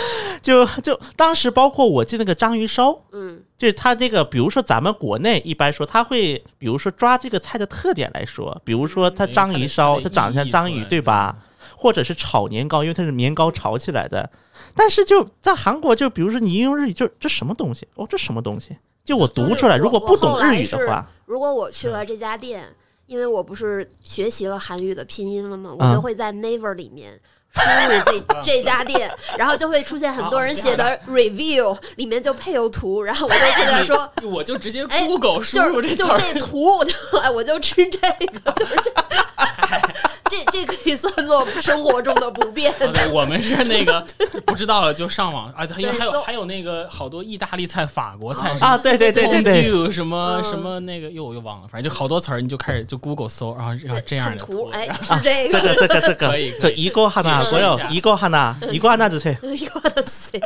[0.42, 0.50] 就。
[0.50, 11.36] 就就当时包括我记那个章鱼烧，嗯，就是他这个，比如说咱们国内一般说他会，比如说抓这个菜的特点来说，比如说它章鱼烧，它长得像章鱼，对吧？
[11.76, 14.28] 或者是炒年糕，因为它是年糕炒起来的。
[14.74, 17.86] 但是就在韩国，就比如说你用日语，就这什么东西？
[17.94, 18.76] 哦，这什么东西？
[19.04, 22.64] 就我读出来，如果不懂日语的话，如果我去了这家店，
[23.06, 25.74] 因为我不是学习了韩语的拼音了吗？
[25.78, 27.20] 我就会在 Naver 里面。
[27.60, 27.60] 输
[27.92, 37.98] 入这这家店，然后就会出现很多人写的 review，里面就配有图，然后我就跟他说， 我就直接 Google 输入这就这图，我就哎我就吃这
[38.42, 38.90] 个，就是这。
[40.30, 42.72] 这这可以算作生活中的不便。
[43.12, 44.02] 我们是那个
[44.46, 60.40] 不知道了就上网啊，因为还有还有那个好多意大利菜、法国菜啊，对对对对对，什么什么那个又我又忘了，反正就好多词儿，你就开始就 Google 搜，然后然后这样的图，哎，是这个，这个这个这 个可以，这一个哈娜，所有一个哈娜，一个哈 娜就行，一个哈娜就行。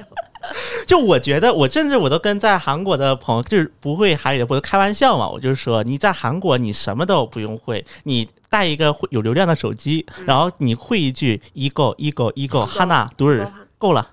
[0.87, 5.27] 就我觉得，我甚至我都跟在韩国的朋友，就是不会韩语的，不是开玩笑嘛。
[5.29, 13.45] 我就是说，你在韩国，你什么都不用会，你带一个有流量的手机，然后你会一句一个一个一个哈娜读日
[13.79, 14.11] 够了，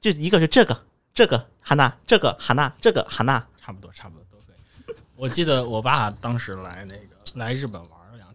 [0.00, 0.80] 就一个是这个
[1.12, 4.94] 这个哈娜，这个哈娜，这个哈娜，差不多差不多都可以。
[5.14, 7.90] 我记得我爸当时来那个来日本玩。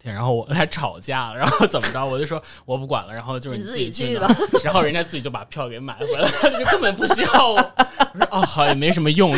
[0.06, 2.06] 然后我俩吵架了，然后怎么着？
[2.06, 4.28] 我就说我不管了，然后就是你自己去吧。
[4.64, 7.60] 然后人家自己就把票给买回来了，就根本不需要我。
[8.30, 9.36] 哦，好，也没什么用。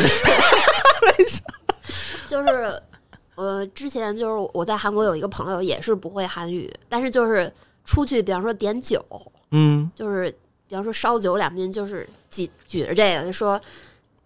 [2.28, 2.82] 就是
[3.38, 7.48] 呃，之前就是我在韩国有一个朋友也是不会韩语，但是就是
[7.84, 9.00] 出去，比方说点酒，
[9.52, 10.28] 嗯，就是
[10.66, 13.60] 比方说烧酒两边就是举举着这个，就说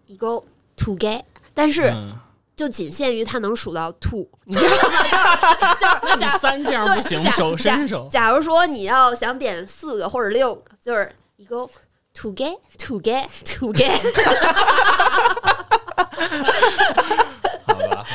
[0.07, 0.43] 一个
[0.77, 1.23] to get，
[1.53, 1.93] 但是。
[2.55, 5.75] 就仅限于他能数到 two， 你知道吗？
[5.81, 5.87] 就
[6.21, 8.07] 就三这样不行，手伸手。
[8.13, 11.67] 假如说你要想点四个或者六个，就是一个
[12.13, 13.27] to get to get
[13.59, 13.99] to get。
[17.67, 18.07] 好吧。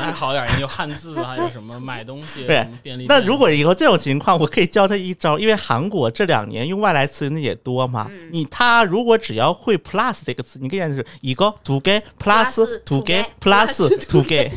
[0.00, 2.44] 还好点，有汉字啊，有什么买东西
[2.82, 3.06] 便利。
[3.08, 8.10] 那如果以后这种情况，我可以教他一招，因为韩国这两年用外来词的也多嘛。
[8.32, 14.50] 你他如果只要会 plus 这个词，你可以是一个 to get plus to get plus to get。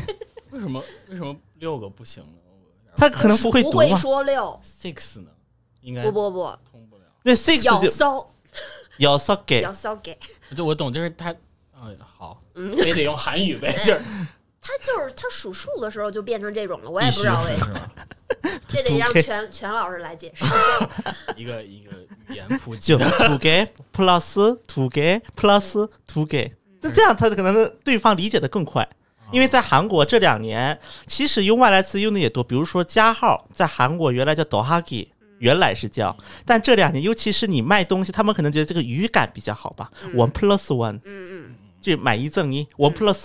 [0.50, 2.28] 为什么为什么六个不行呢？
[2.96, 5.30] 他可能不会读不会说六 six 呢？
[5.80, 7.04] 应该不不不通不了。
[7.22, 8.28] 那 six 就搜
[8.98, 10.18] 要搜给要搜给。
[10.56, 11.32] 就我懂，就是他
[11.80, 12.40] 嗯好，
[12.82, 14.00] 非得用韩语呗， 就是。
[14.64, 17.90] 他就是他数数的时候就变成这种了，我也不知道为什么，
[18.68, 20.44] 这得 让全全老师来解释。
[21.36, 21.90] 一个一个
[22.28, 23.02] 语言普及，to
[23.38, 28.88] get plus to get plus to get，那这样他可能对方理解的更快。
[29.32, 35.08] 因为在韩国这两年，其实用外来词用的也多，比如说加号，在韩国原来叫 dohagi，
[35.38, 41.54] 原来是叫，但这两年，尤其是你卖东西，他们可能觉得这个语感比较好吧，one plus one，嗯嗯。
[41.80, 43.22] 就买一赠一，one plus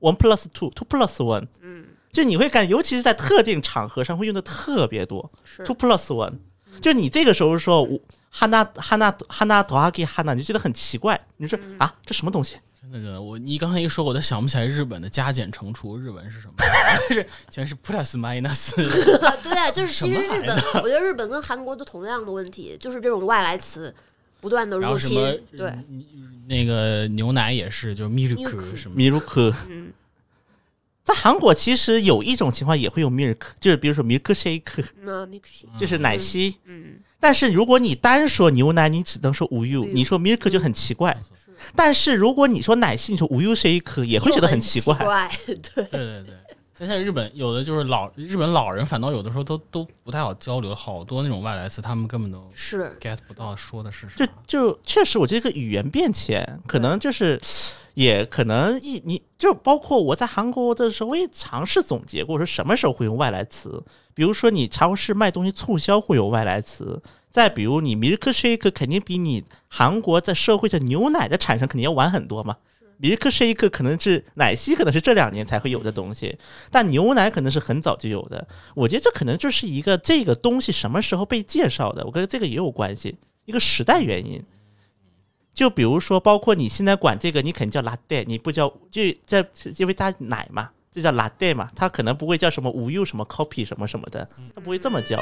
[0.00, 6.34] one，one plus two，two plus one，嗯，就你会感，尤其是在特定场合上会用的特别多是，two plus one，
[6.80, 7.98] 就你这个时候说我
[8.30, 12.56] 哈娜哈娜哈娜 dohagi 哈娜，你就觉得很奇怪，你说啊，这什么东西？
[12.92, 16.54] 那个，我你刚才一说，我都想不起来日本的加减乘除，日文是什么？
[17.10, 18.72] 是全是 plus minus。
[19.24, 23.94] 啊对啊，就是其实什么日本，我觉得日本跟韩国都同样的问题，就是这种外来词
[24.40, 25.16] 不断的入侵
[25.56, 25.72] 对，
[26.48, 29.92] 那个牛奶也是，就是 milk Milk 什么米鲁克，嗯。
[31.02, 35.42] 在韩国其实有一种情况也会用 milk，就是比如说 milk shake，那 milk
[35.78, 36.56] 就是奶昔。
[36.64, 37.00] 嗯。
[37.18, 41.16] 但是如果你单说牛奶，你只能说无 u，你说 milk 就很奇怪。
[41.74, 44.94] 但是如果你说奶昔，你说无 u shake 也会觉得很奇怪。
[45.04, 46.24] 怪，对，对对
[46.86, 54.14] 在日本有的就是老日本老人，反倒有的时候都都不太好交流，好多那种外来词，他们根本都是 get 不到说的是啥。
[54.16, 57.40] 就就确实，我觉得这个语言变迁可能就是，
[57.94, 63.82] 也可能一你就包括我在韩国的时候，我也尝试总结过，说什么时候会用外来词。
[64.14, 72.56] 比如说你超市卖东西促销会有外来词，再比如你 milk shake 肯定比你韩国在社会上牛奶的产生肯定要晚很多嘛。
[73.00, 76.38] Milk shake 可能是奶昔，可能是这两年才会有的东西，
[76.70, 78.46] 但牛奶可能是很早就有的。
[78.74, 83.16] 我觉得这可能就是一个这个东西什么时候被介绍的，我跟这个也有关系，
[83.46, 84.44] 一个时代原因。
[85.52, 89.44] 就比如说，包括你现在管这个，你肯定叫拉带你不叫就在
[89.78, 95.20] 因为它奶嘛，这叫拉带嘛，它可能不会叫什么无忧什么 copy 什么什么的，它不会这么叫。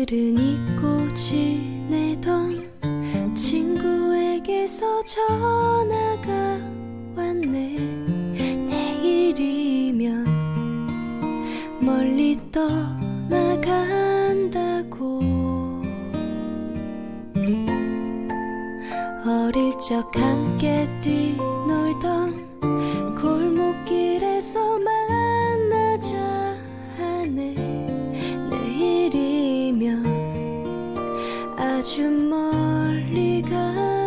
[0.00, 2.64] 오늘은 잊고 지내던
[3.34, 6.32] 친구에게서 전화가
[7.14, 7.76] 왔네.
[8.70, 10.24] 내일이면
[11.82, 13.40] 멀리 떠나간다고.
[19.26, 22.48] 어릴 적 함께 뛰놀던
[23.20, 26.39] 골목길에서 만나자
[31.80, 33.99] 아주 멀리 간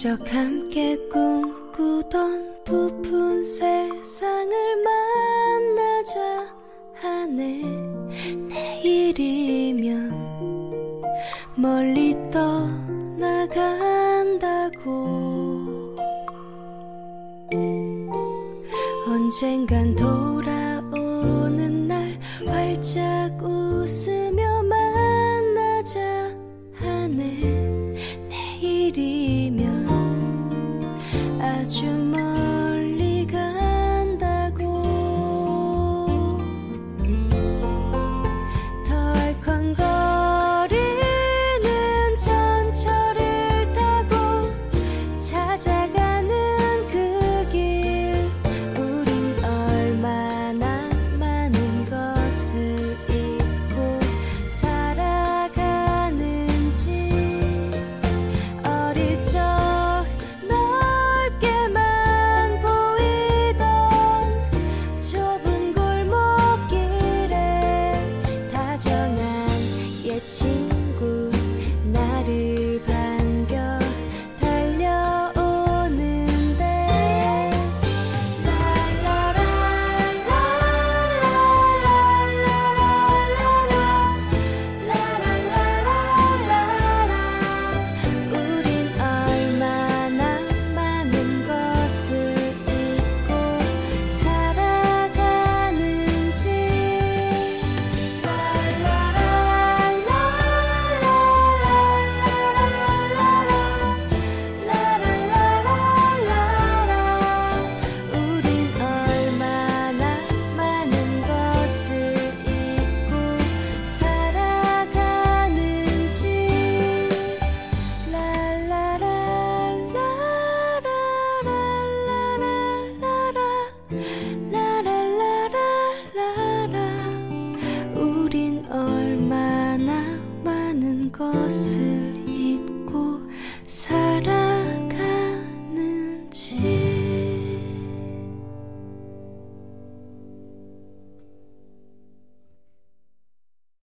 [0.00, 6.54] 적 함께 꿈꾸던 부푼 세상을 만나자
[7.00, 7.64] 하네.
[8.48, 10.08] 내일이면
[11.56, 12.78] 멀리 떠나간다고.
[19.08, 20.17] 언젠간 돌